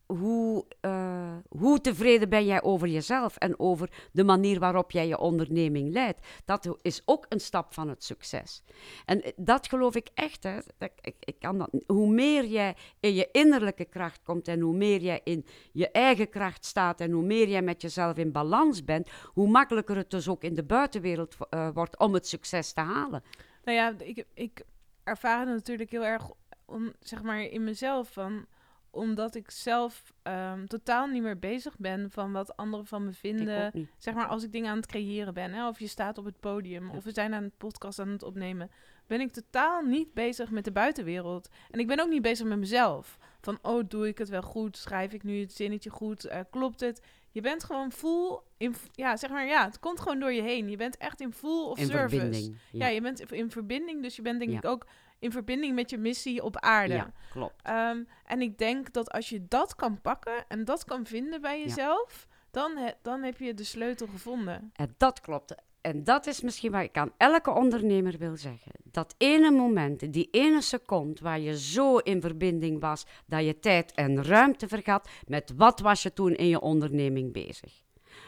hoe, 0.06 0.64
eh, 0.80 1.36
hoe 1.48 1.80
tevreden 1.80 2.28
ben 2.28 2.44
jij 2.44 2.62
over 2.62 2.88
jezelf 2.88 3.36
en 3.36 3.58
over 3.58 3.90
de 4.12 4.24
manier 4.24 4.58
waarop 4.58 4.90
jij 4.90 5.08
je 5.08 5.18
onderneming 5.18 5.92
leidt. 5.92 6.26
Dat 6.44 6.76
is 6.82 7.02
ook 7.04 7.26
een 7.28 7.40
stap 7.40 7.74
van 7.74 7.88
het 7.88 8.04
succes. 8.04 8.62
En 9.04 9.22
eh, 9.22 9.32
dat 9.36 9.68
geloof 9.68 9.94
ik 9.94 10.08
echt. 10.14 10.42
Hè. 10.42 10.58
Ik, 11.00 11.14
ik 11.20 11.38
kan 11.38 11.58
dat, 11.58 11.70
hoe 11.86 12.08
meer 12.08 12.44
jij 12.44 12.76
in 13.00 13.14
je 13.14 13.28
innerlijke 13.32 13.84
kracht 13.84 14.22
komt 14.22 14.48
en 14.48 14.60
hoe 14.60 14.76
meer 14.76 15.00
jij 15.00 15.20
in 15.24 15.46
je 15.72 15.90
eigen 15.90 16.28
kracht 16.28 16.64
staat 16.64 17.00
en 17.00 17.10
hoe 17.10 17.24
meer 17.24 17.48
jij 17.48 17.62
met 17.62 17.82
jezelf 17.82 18.16
in 18.16 18.32
balans 18.32 18.84
bent, 18.84 19.10
hoe 19.24 19.48
makkelijker 19.48 19.96
het 19.96 20.10
dus 20.10 20.28
ook 20.28 20.42
in 20.42 20.54
de 20.54 20.64
buitenwereld 20.64 21.36
eh, 21.50 21.68
wordt 21.74 21.98
om 21.98 22.14
het 22.14 22.26
succes 22.26 22.72
te 22.72 22.80
halen. 22.80 23.22
Nou 23.64 23.76
ja, 23.76 23.94
ik, 23.98 24.24
ik 24.34 24.64
ervaar 25.04 25.38
het 25.38 25.48
natuurlijk 25.48 25.90
heel 25.90 26.04
erg 26.04 26.30
om, 26.64 26.92
zeg 27.00 27.22
maar, 27.22 27.42
in 27.42 27.64
mezelf 27.64 28.12
van 28.12 28.46
omdat 28.94 29.34
ik 29.34 29.50
zelf 29.50 30.12
ehm, 30.22 30.66
totaal 30.66 31.06
niet 31.06 31.22
meer 31.22 31.38
bezig 31.38 31.78
ben 31.78 32.10
van 32.10 32.32
wat 32.32 32.56
anderen 32.56 32.86
van 32.86 33.04
me 33.04 33.12
vinden. 33.12 33.88
Zeg 33.98 34.14
maar 34.14 34.26
als 34.26 34.42
ik 34.42 34.52
dingen 34.52 34.70
aan 34.70 34.76
het 34.76 34.86
creëren 34.86 35.34
ben, 35.34 35.52
hè, 35.52 35.68
of 35.68 35.78
je 35.78 35.86
staat 35.86 36.18
op 36.18 36.24
het 36.24 36.40
podium, 36.40 36.86
Ja. 36.90 36.96
of 36.96 37.04
we 37.04 37.12
zijn 37.12 37.34
aan 37.34 37.42
een 37.42 37.52
podcast 37.58 37.98
aan 37.98 38.08
het 38.08 38.22
opnemen, 38.22 38.70
ben 39.06 39.20
ik 39.20 39.32
totaal 39.32 39.82
niet 39.82 40.14
bezig 40.14 40.50
met 40.50 40.64
de 40.64 40.72
buitenwereld. 40.72 41.48
En 41.70 41.78
ik 41.80 41.86
ben 41.86 42.00
ook 42.00 42.08
niet 42.08 42.22
bezig 42.22 42.46
met 42.46 42.58
mezelf. 42.58 43.18
Van, 43.40 43.58
oh, 43.62 43.82
doe 43.88 44.08
ik 44.08 44.18
het 44.18 44.28
wel 44.28 44.42
goed? 44.42 44.76
Schrijf 44.76 45.12
ik 45.12 45.22
nu 45.22 45.40
het 45.40 45.52
zinnetje 45.52 45.90
goed? 45.90 46.24
Eh, 46.24 46.40
klopt 46.50 46.80
het? 46.80 47.02
Je 47.34 47.40
bent 47.40 47.64
gewoon 47.64 47.92
full, 47.92 48.38
in, 48.56 48.74
ja, 48.92 49.16
zeg 49.16 49.30
maar, 49.30 49.46
ja, 49.46 49.64
het 49.64 49.78
komt 49.78 50.00
gewoon 50.00 50.18
door 50.20 50.32
je 50.32 50.42
heen. 50.42 50.68
Je 50.68 50.76
bent 50.76 50.96
echt 50.96 51.20
in 51.20 51.32
full 51.32 51.64
of 51.64 51.78
In 51.78 51.86
service. 51.86 52.20
verbinding. 52.20 52.58
Ja. 52.72 52.86
je 52.86 53.00
bent 53.00 53.32
in 53.32 53.50
verbinding, 53.50 54.02
dus 54.02 54.16
je 54.16 54.22
bent 54.22 54.38
denk 54.38 54.50
Ja. 54.50 54.56
ik 54.58 54.64
ook 54.64 54.86
in 55.18 55.32
verbinding 55.32 55.74
met 55.74 55.90
je 55.90 55.98
missie 55.98 56.42
op 56.42 56.56
aarde. 56.58 56.94
Ja, 56.94 57.12
klopt. 57.30 57.62
Ehm, 57.62 58.02
en 58.26 58.40
ik 58.42 58.58
denk 58.58 58.92
dat 58.92 59.10
als 59.10 59.28
je 59.28 59.44
dat 59.48 59.74
kan 59.74 60.00
pakken 60.00 60.44
en 60.48 60.64
dat 60.64 60.84
kan 60.84 61.06
vinden 61.06 61.40
bij 61.40 61.60
jezelf, 61.62 62.26
dan, 62.50 62.76
he- 62.76 62.92
dan 63.02 63.22
heb 63.22 63.38
je 63.38 63.54
de 63.54 63.64
sleutel 63.64 64.06
gevonden. 64.06 64.70
En 64.74 64.94
dat 64.96 65.20
klopt. 65.20 65.54
En 65.84 66.04
dat 66.04 66.26
is 66.26 66.40
misschien 66.40 66.72
wat 66.72 66.82
ik 66.82 66.96
aan 66.96 67.12
elke 67.16 67.50
ondernemer 67.50 68.18
wil 68.18 68.36
zeggen. 68.36 68.72
Dat 68.82 69.14
ene 69.18 69.50
moment, 69.50 70.12
die 70.12 70.28
ene 70.30 70.60
seconde 70.60 71.20
waar 71.22 71.40
je 71.40 71.58
zo 71.58 71.96
in 71.96 72.20
verbinding 72.20 72.80
was 72.80 73.06
dat 73.26 73.44
je 73.44 73.58
tijd 73.58 73.92
en 73.92 74.24
ruimte 74.24 74.68
vergat 74.68 75.08
met 75.26 75.52
wat 75.56 75.80
was 75.80 76.02
je 76.02 76.12
toen 76.12 76.34
in 76.34 76.48
je 76.48 76.60
onderneming 76.60 77.32
bezig. 77.32 77.82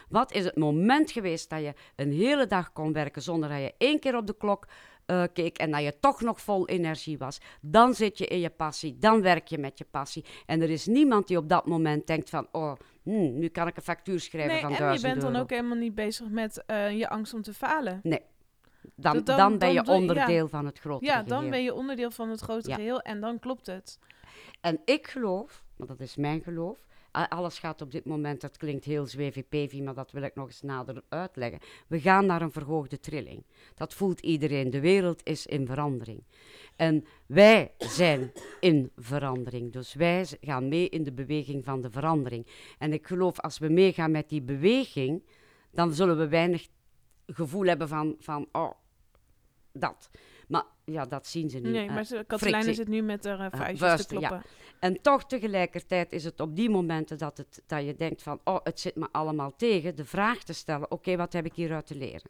Wat 0.09 0.33
is 0.33 0.43
het 0.43 0.57
moment 0.57 1.11
geweest 1.11 1.49
dat 1.49 1.59
je 1.59 1.73
een 1.95 2.11
hele 2.11 2.47
dag 2.47 2.73
kon 2.73 2.93
werken 2.93 3.21
zonder 3.21 3.49
dat 3.49 3.59
je 3.59 3.73
één 3.77 3.99
keer 3.99 4.17
op 4.17 4.27
de 4.27 4.37
klok 4.37 4.67
eh, 5.05 5.23
keek 5.33 5.57
en 5.57 5.71
dat 5.71 5.83
je 5.83 5.99
toch 5.99 6.21
nog 6.21 6.41
vol 6.41 6.67
energie 6.67 7.17
was. 7.17 7.37
Dan 7.61 7.93
zit 7.93 8.17
je 8.17 8.27
in 8.27 8.39
je 8.39 8.49
passie, 8.49 8.97
dan 8.99 9.21
werk 9.21 9.47
je 9.47 9.57
met 9.57 9.77
je 9.77 9.85
passie. 9.91 10.25
En 10.45 10.61
er 10.61 10.69
is 10.69 10.85
niemand 10.85 11.27
die 11.27 11.37
op 11.37 11.49
dat 11.49 11.65
moment 11.65 12.07
denkt 12.07 12.29
van, 12.29 12.47
oh, 12.51 12.73
hmm, 13.09 13.39
nu 13.39 13.47
kan 13.47 13.67
ik 13.67 13.77
een 13.77 13.83
factuur 13.83 14.19
schrijven 14.19 14.51
Nee, 14.51 14.61
van 14.61 14.69
en 14.69 14.75
je 14.75 14.81
1000 14.83 15.11
bent 15.11 15.21
dan 15.21 15.31
euro. 15.31 15.43
ook 15.43 15.49
helemaal 15.49 15.77
niet 15.77 15.95
bezig 15.95 16.29
met 16.29 16.63
eh, 16.65 16.97
je 16.97 17.09
angst 17.09 17.33
om 17.33 17.41
te 17.41 17.53
falen. 17.53 17.99
Dan, 18.03 18.19
Dat 18.95 19.25
dan, 19.25 19.37
dan- 19.37 19.57
ben 19.57 19.69
je 19.69 19.75
dan 19.75 19.85
doe- 19.85 19.93
ja. 19.93 19.99
onderdeel 20.01 20.47
van 20.47 20.65
het 20.65 20.79
grote 20.79 21.05
Ja, 21.05 21.23
dan 21.23 21.37
geheel. 21.37 21.49
ben 21.51 21.63
je 21.63 21.73
onderdeel 21.73 22.11
van 22.11 22.29
het 22.29 22.39
grote 22.39 22.69
Ja. 22.69 22.75
geheel 22.75 22.99
en 23.01 23.19
dan 23.19 23.39
klopt 23.39 23.65
het. 23.67 23.99
En 24.61 24.79
ik 24.85 25.07
geloof, 25.07 25.63
maar 25.77 25.87
dat 25.87 25.99
is 25.99 26.15
mijn 26.15 26.41
geloof, 26.41 26.86
alles 27.25 27.59
gaat 27.59 27.81
op 27.81 27.91
dit 27.91 28.05
moment, 28.05 28.41
dat 28.41 28.57
klinkt 28.57 28.85
heel 28.85 29.05
zweefie 29.05 29.83
maar 29.83 29.93
dat 29.93 30.11
wil 30.11 30.21
ik 30.21 30.35
nog 30.35 30.47
eens 30.47 30.61
nader 30.61 31.03
uitleggen. 31.09 31.59
We 31.87 31.99
gaan 31.99 32.25
naar 32.25 32.41
een 32.41 32.51
verhoogde 32.51 32.99
trilling. 32.99 33.43
Dat 33.75 33.93
voelt 33.93 34.19
iedereen. 34.19 34.69
De 34.69 34.79
wereld 34.79 35.21
is 35.23 35.45
in 35.45 35.65
verandering. 35.65 36.23
En 36.75 37.05
wij 37.25 37.71
zijn 37.77 38.31
in 38.59 38.91
verandering. 38.95 39.71
Dus 39.71 39.93
wij 39.93 40.25
gaan 40.41 40.67
mee 40.67 40.89
in 40.89 41.03
de 41.03 41.13
beweging 41.13 41.63
van 41.63 41.81
de 41.81 41.91
verandering. 41.91 42.47
En 42.77 42.93
ik 42.93 43.07
geloof, 43.07 43.39
als 43.39 43.57
we 43.57 43.69
meegaan 43.69 44.11
met 44.11 44.29
die 44.29 44.41
beweging, 44.41 45.23
dan 45.71 45.93
zullen 45.93 46.17
we 46.17 46.27
weinig 46.27 46.67
gevoel 47.25 47.65
hebben 47.65 47.87
van, 47.87 48.15
van 48.19 48.47
oh, 48.51 48.71
dat. 49.71 50.09
Ja, 50.91 51.05
dat 51.05 51.27
zien 51.27 51.49
ze 51.49 51.57
niet. 51.57 51.71
Nee, 51.71 51.87
Eh, 51.87 51.93
maar 51.93 52.03
ze, 52.05 52.23
Katelijne 52.27 52.63
frictie. 52.63 52.83
zit 52.83 52.87
nu 52.93 53.01
met 53.01 53.23
haar 53.25 53.39
uh, 53.39 53.47
vuistjes 53.51 53.79
te 53.79 53.85
vuisten, 53.85 54.19
ja. 54.19 54.27
kloppen. 54.27 54.49
En 54.79 55.01
toch 55.01 55.25
tegelijkertijd 55.25 56.11
is 56.11 56.23
het 56.23 56.39
op 56.39 56.55
die 56.55 56.69
momenten 56.69 57.17
dat, 57.17 57.37
het, 57.37 57.61
dat 57.67 57.85
je 57.85 57.95
denkt 57.95 58.23
van, 58.23 58.39
oh, 58.43 58.57
het 58.63 58.79
zit 58.79 58.95
me 58.95 59.07
allemaal 59.11 59.55
tegen, 59.55 59.95
de 59.95 60.05
vraag 60.05 60.43
te 60.43 60.53
stellen, 60.53 60.91
oké, 60.91 61.15
wat 61.15 61.33
heb 61.33 61.45
ik 61.45 61.53
hieruit 61.53 61.85
te 61.85 61.95
leren? 61.95 62.29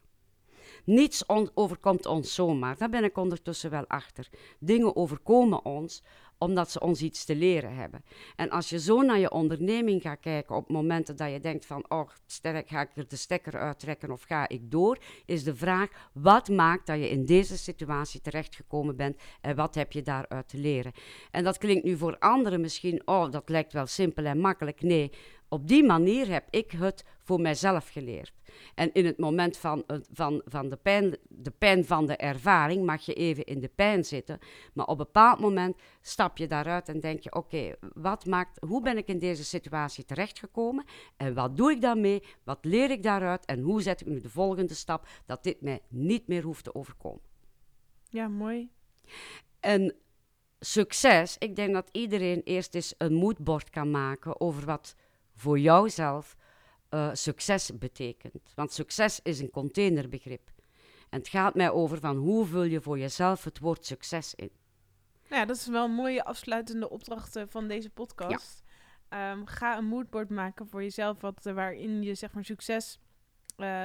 Niets 0.83 1.25
on- 1.25 1.49
overkomt 1.53 2.05
ons 2.05 2.33
zomaar, 2.33 2.77
daar 2.77 2.89
ben 2.89 3.03
ik 3.03 3.17
ondertussen 3.17 3.69
wel 3.69 3.87
achter. 3.87 4.27
Dingen 4.59 4.95
overkomen 4.95 5.65
ons 5.65 6.03
omdat 6.37 6.71
ze 6.71 6.79
ons 6.79 7.01
iets 7.01 7.25
te 7.25 7.35
leren 7.35 7.75
hebben. 7.75 8.03
En 8.35 8.49
als 8.49 8.69
je 8.69 8.79
zo 8.79 9.01
naar 9.01 9.19
je 9.19 9.31
onderneming 9.31 10.01
gaat 10.01 10.19
kijken 10.19 10.55
op 10.55 10.69
momenten 10.69 11.15
dat 11.15 11.31
je 11.31 11.39
denkt 11.39 11.65
van, 11.65 11.85
oh, 11.89 12.09
sterk, 12.25 12.69
ga 12.69 12.81
ik 12.81 12.89
er 12.95 13.07
de 13.07 13.15
stekker 13.15 13.57
uittrekken 13.57 14.11
of 14.11 14.23
ga 14.23 14.47
ik 14.47 14.71
door, 14.71 14.97
is 15.25 15.43
de 15.43 15.55
vraag, 15.55 16.09
wat 16.13 16.49
maakt 16.49 16.87
dat 16.87 16.97
je 16.97 17.09
in 17.09 17.25
deze 17.25 17.57
situatie 17.57 18.21
terechtgekomen 18.21 18.95
bent 18.95 19.21
en 19.41 19.55
wat 19.55 19.75
heb 19.75 19.91
je 19.91 20.01
daaruit 20.01 20.49
te 20.49 20.57
leren? 20.57 20.91
En 21.31 21.43
dat 21.43 21.57
klinkt 21.57 21.83
nu 21.83 21.97
voor 21.97 22.19
anderen 22.19 22.61
misschien, 22.61 23.01
oh, 23.05 23.31
dat 23.31 23.49
lijkt 23.49 23.73
wel 23.73 23.85
simpel 23.85 24.25
en 24.25 24.39
makkelijk. 24.39 24.81
Nee, 24.81 25.11
op 25.49 25.67
die 25.67 25.83
manier 25.83 26.27
heb 26.31 26.47
ik 26.49 26.71
het 26.71 27.03
voor 27.19 27.41
mijzelf 27.41 27.89
geleerd. 27.89 28.33
En 28.75 28.93
in 28.93 29.05
het 29.05 29.17
moment 29.17 29.57
van, 29.57 29.83
het- 29.87 30.09
van, 30.11 30.41
van 30.45 30.69
de, 30.69 30.75
pijn, 30.77 31.17
de 31.29 31.51
pijn 31.51 31.85
van 31.85 32.05
de 32.05 32.15
ervaring 32.15 32.85
mag 32.85 33.01
je 33.05 33.13
even 33.13 33.43
in 33.45 33.59
de 33.59 33.67
pijn 33.75 34.05
zitten. 34.05 34.39
Maar 34.73 34.85
op 34.85 34.91
een 34.91 35.05
bepaald 35.05 35.39
moment 35.39 35.75
stap 36.01 36.37
je 36.37 36.47
daaruit 36.47 36.89
en 36.89 36.99
denk 36.99 37.23
je: 37.23 37.33
oké, 37.35 37.75
wat 37.93 38.25
maakt, 38.25 38.59
hoe 38.67 38.81
ben 38.81 38.97
ik 38.97 39.07
in 39.07 39.19
deze 39.19 39.43
situatie 39.43 40.05
terechtgekomen? 40.05 40.85
En 41.17 41.33
wat 41.33 41.57
doe 41.57 41.71
ik 41.71 41.81
daarmee? 41.81 42.23
Wat 42.43 42.59
leer 42.61 42.91
ik 42.91 43.03
daaruit? 43.03 43.45
En 43.45 43.59
hoe 43.59 43.81
zet 43.81 44.01
ik 44.01 44.07
nu 44.07 44.21
de 44.21 44.29
volgende 44.29 44.73
stap 44.73 45.07
dat 45.25 45.43
dit 45.43 45.61
mij 45.61 45.79
niet 45.89 46.27
meer 46.27 46.43
hoeft 46.43 46.63
te 46.63 46.75
overkomen? 46.75 47.21
Ja, 48.09 48.27
mooi. 48.27 48.69
En 49.59 49.95
succes, 50.59 51.35
ik 51.39 51.55
denk 51.55 51.73
dat 51.73 51.89
iedereen 51.91 52.41
eerst 52.43 52.75
eens 52.75 52.93
een 52.97 53.13
moodboard 53.13 53.69
kan 53.69 53.91
maken 53.91 54.41
over 54.41 54.65
wat 54.65 54.95
voor 55.37 55.59
jouzelf 55.59 56.35
eh, 56.89 57.09
succes 57.13 57.77
betekent. 57.77 58.51
Want 58.55 58.71
succes 58.71 59.19
is 59.23 59.39
een 59.39 59.49
containerbegrip. 59.49 60.51
En 61.09 61.19
het 61.19 61.27
gaat 61.27 61.55
mij 61.55 61.71
over 61.71 61.99
van 61.99 62.17
hoe 62.17 62.45
vul 62.45 62.63
je 62.63 62.81
voor 62.81 62.99
jezelf 62.99 63.43
het 63.43 63.59
woord 63.59 63.85
succes 63.85 64.35
in. 64.35 64.51
Nou 65.29 65.41
ja, 65.41 65.45
dat 65.45 65.55
is 65.55 65.67
wel 65.67 65.85
een 65.85 65.91
mooie 65.91 66.23
afsluitende 66.23 66.89
opdracht 66.89 67.35
eh, 67.35 67.43
van 67.47 67.67
deze 67.67 67.89
podcast. 67.89 68.63
Ehm, 69.09 69.45
ga 69.45 69.77
een 69.77 69.85
moodboard 69.85 70.29
maken 70.29 70.67
voor 70.67 70.81
jezelf, 70.81 71.21
wat, 71.21 71.45
eh, 71.45 71.53
waarin 71.53 72.03
je 72.03 72.15
zeg 72.15 72.33
maar 72.33 72.45
succes, 72.45 72.99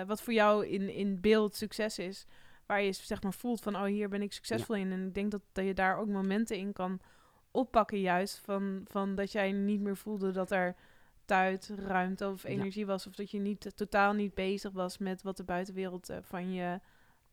wat 0.07 0.23
voor 0.23 0.33
jou 0.33 0.67
in, 0.67 0.89
in 0.89 1.21
beeld 1.21 1.57
succes 1.57 1.99
is. 1.99 2.27
Waar 2.67 2.83
je 2.83 2.93
zeg 2.93 3.23
maar 3.23 3.35
voelt 3.35 3.61
van, 3.61 3.77
oh 3.77 3.85
hier 3.85 4.09
ben 4.09 4.23
ik 4.23 4.33
succesvol 4.33 4.77
in. 4.77 4.93
En 4.93 5.07
ik 5.07 5.15
denk 5.15 5.31
dat, 5.31 5.43
dat 5.53 5.65
je 5.65 5.75
daar 5.75 5.97
ook 5.97 6.09
momenten 6.09 6.57
in 6.57 6.73
kan 6.73 7.01
oppakken 7.51 8.01
juist. 8.01 8.39
Van, 8.39 8.81
van 8.85 9.15
dat 9.15 9.33
jij 9.33 9.53
niet 9.53 9.81
meer 9.81 9.97
voelde 9.97 10.31
dat 10.31 10.51
er 10.51 10.77
tijd, 11.25 11.71
ruimte 11.77 12.29
of 12.29 12.43
Ja. 12.43 12.49
energie 12.49 12.87
was. 12.87 13.07
Of 13.07 13.15
dat 13.15 13.31
je 13.31 13.39
niet, 13.39 13.67
eh, 13.67 13.73
totaal 13.73 14.13
niet 14.13 14.35
bezig 14.35 14.73
was 14.73 14.99
met 14.99 15.23
wat 15.23 15.37
de 15.37 15.45
buitenwereld 15.45 16.09
eh, 16.09 16.17
van 16.21 16.53
je 16.53 16.81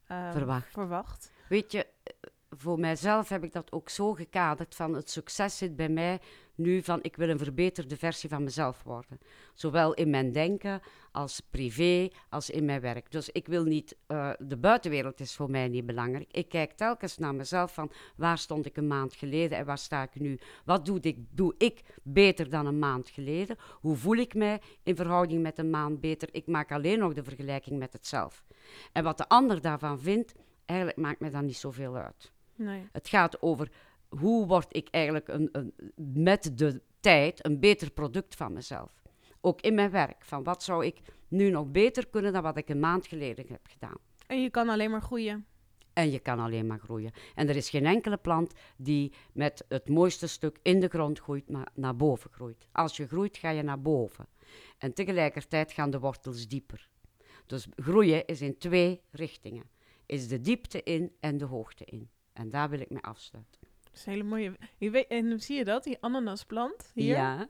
eh, 0.07 0.31
Verwacht. 0.31 0.71
verwacht. 0.71 1.31
Weet 1.49 1.71
je, 1.71 1.85
eh, 2.03 2.13
voor 2.49 2.79
mijzelf 2.79 3.29
heb 3.29 3.43
ik 3.43 3.53
dat 3.53 3.71
ook 3.71 3.89
zo 3.89 4.13
gekaderd 4.13 4.75
van 4.75 4.93
het 4.93 5.09
succes 5.09 5.57
zit 5.57 5.75
bij 5.75 5.89
mij 5.89 6.19
nu 6.59 6.83
van 6.83 6.99
ik 7.01 7.15
wil 7.15 7.29
een 7.29 7.37
verbeterde 7.37 7.97
versie 7.97 8.29
van 8.29 8.43
mezelf 8.43 8.83
worden. 8.83 9.19
Zowel 9.53 9.93
in 9.93 10.09
mijn 10.09 10.31
denken 10.31 10.81
als 11.11 11.39
privé 11.39 12.09
als 12.29 12.49
in 12.49 12.65
mijn 12.65 12.81
werk. 12.81 13.11
Dus 13.11 13.29
ik 13.29 13.47
wil 13.47 13.63
niet, 13.63 13.95
eh, 14.07 14.31
de 14.39 14.57
buitenwereld 14.57 15.19
is 15.19 15.35
voor 15.35 15.49
mij 15.49 15.67
niet 15.67 15.85
belangrijk. 15.85 16.31
Ik 16.31 16.49
kijk 16.49 16.71
telkens 16.71 17.17
naar 17.17 17.35
mezelf 17.35 17.73
van 17.73 17.91
waar 18.15 18.37
stond 18.37 18.65
ik 18.65 18.77
een 18.77 18.87
maand 18.87 19.13
geleden 19.13 19.57
en 19.57 19.65
waar 19.65 19.77
sta 19.77 20.03
ik 20.03 20.19
nu? 20.19 20.39
Wat 20.65 20.85
doe 20.85 20.99
ik, 21.01 21.17
doe 21.29 21.55
ik 21.57 21.81
beter 22.03 22.49
dan 22.49 22.65
een 22.65 22.79
maand 22.79 23.09
geleden? 23.09 23.57
Hoe 23.81 23.95
voel 23.95 24.15
ik 24.15 24.33
mij 24.33 24.61
in 24.83 24.95
verhouding 24.95 25.41
met 25.41 25.57
een 25.57 25.69
maand 25.69 25.99
beter? 26.01 26.29
Ik 26.31 26.47
maak 26.47 26.71
alleen 26.71 26.99
nog 26.99 27.13
de 27.13 27.23
vergelijking 27.23 27.79
met 27.79 27.93
het 27.93 28.07
zelf. 28.07 28.43
En 28.91 29.03
wat 29.03 29.17
de 29.17 29.27
ander 29.27 29.61
daarvan 29.61 29.99
vindt, 29.99 30.33
eigenlijk 30.65 30.99
maakt 30.99 31.19
mij 31.19 31.29
dat 31.29 31.41
niet 31.41 31.57
zoveel 31.57 31.95
uit. 31.95 32.31
Nee. 32.55 32.87
Het 32.91 33.07
gaat 33.07 33.41
over 33.41 33.71
hoe 34.09 34.47
word 34.47 34.75
ik 34.75 34.87
eigenlijk 34.91 35.27
een, 35.27 35.49
een, 35.51 35.73
met 36.23 36.57
de 36.57 36.81
tijd 36.99 37.45
een 37.45 37.59
beter 37.59 37.91
product 37.91 38.35
van 38.35 38.53
mezelf. 38.53 38.91
Ook 39.41 39.61
in 39.61 39.75
mijn 39.75 39.91
werk. 39.91 40.25
Van 40.25 40.43
wat 40.43 40.63
zou 40.63 40.85
ik 40.85 41.01
nu 41.27 41.49
nog 41.49 41.67
beter 41.71 42.07
kunnen 42.07 42.33
dan 42.33 42.43
wat 42.43 42.57
ik 42.57 42.69
een 42.69 42.79
maand 42.79 43.07
geleden 43.07 43.45
heb 43.47 43.67
gedaan. 43.69 43.97
En 44.27 44.41
je 44.41 44.49
kan 44.49 44.69
alleen 44.69 44.91
maar 44.91 45.01
groeien. 45.01 45.45
En 45.93 46.11
je 46.11 46.19
kan 46.19 46.39
alleen 46.39 46.67
maar 46.67 46.79
groeien. 46.79 47.11
En 47.35 47.49
er 47.49 47.55
is 47.55 47.69
geen 47.69 47.85
enkele 47.85 48.17
plant 48.17 48.53
die 48.77 49.13
met 49.33 49.65
het 49.67 49.89
mooiste 49.89 50.27
stuk 50.27 50.59
in 50.61 50.79
de 50.79 50.87
grond 50.87 51.19
groeit, 51.19 51.49
maar 51.49 51.67
naar 51.73 51.95
boven 51.95 52.31
groeit. 52.31 52.67
Als 52.71 52.97
je 52.97 53.07
groeit, 53.07 53.37
ga 53.37 53.49
je 53.49 53.63
naar 53.63 53.81
boven. 53.81 54.27
En 54.77 54.93
tegelijkertijd 54.93 55.71
gaan 55.71 55.89
de 55.89 55.99
wortels 55.99 56.47
dieper. 56.47 56.89
Dus 57.45 57.67
groeien 57.75 58.25
is 58.25 58.41
in 58.41 58.57
twee 58.57 59.01
richtingen. 59.11 59.69
Is 60.05 60.27
de 60.27 60.41
diepte 60.41 60.83
in 60.83 61.11
en 61.19 61.37
de 61.37 61.45
hoogte 61.45 61.85
in. 61.85 62.09
En 62.33 62.49
daar 62.49 62.69
wil 62.69 62.79
ik 62.79 62.89
mee 62.89 63.03
afsluiten. 63.03 63.68
Is 63.99 64.05
een 64.05 64.11
hele 64.11 64.23
mooie. 64.23 64.53
Je 64.77 64.89
weet, 64.89 65.07
en 65.07 65.39
zie 65.39 65.57
je 65.57 65.65
dat, 65.65 65.83
die 65.83 65.97
ananasplant 65.99 66.91
hier? 66.93 67.15
Ja, 67.15 67.47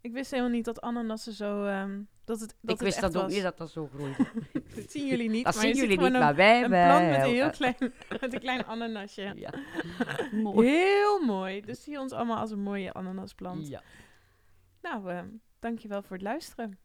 Ik 0.00 0.12
wist 0.12 0.30
helemaal 0.30 0.52
niet 0.52 0.64
dat 0.64 0.80
ananassen 0.80 1.32
zo. 1.32 1.64
ehm, 1.64 2.00
dat 2.24 2.40
het, 2.40 2.54
dat 2.60 2.74
ik 2.74 2.80
wist 2.82 2.94
het 2.94 3.04
echt 3.04 3.12
dat 3.12 3.22
ook 3.22 3.28
niet 3.28 3.42
dat 3.42 3.58
dat 3.58 3.70
zo 3.70 3.88
groeide. 3.94 4.26
Dat 4.74 4.90
zien 4.90 5.06
jullie 5.06 5.28
niet. 5.30 5.44
Dat 5.44 5.54
maar 5.54 5.62
zien 5.64 5.74
jullie 5.74 5.88
niet, 5.88 6.06
gewoon 6.06 6.20
maar 6.20 6.34
wij 6.34 6.56
een, 6.64 6.72
een 6.72 6.86
plant 6.86 7.10
met 7.10 7.20
een 7.22 7.34
heel 7.34 7.50
klein, 7.50 7.76
met 8.20 8.32
een 8.32 8.40
klein 8.40 8.64
ananasje. 8.64 9.32
Ja. 9.36 9.52
Mooi. 10.42 10.68
Heel 10.68 11.20
mooi. 11.24 11.60
Dus 11.60 11.82
zie 11.82 12.00
ons 12.00 12.12
allemaal 12.12 12.36
als 12.36 12.50
een 12.50 12.62
mooie 12.62 12.92
ananasplant. 12.92 13.68
Ja. 13.68 13.82
Nou, 14.82 15.10
ehm 15.10 15.26
dankjewel 15.58 16.02
voor 16.02 16.16
het 16.16 16.24
luisteren. 16.24 16.78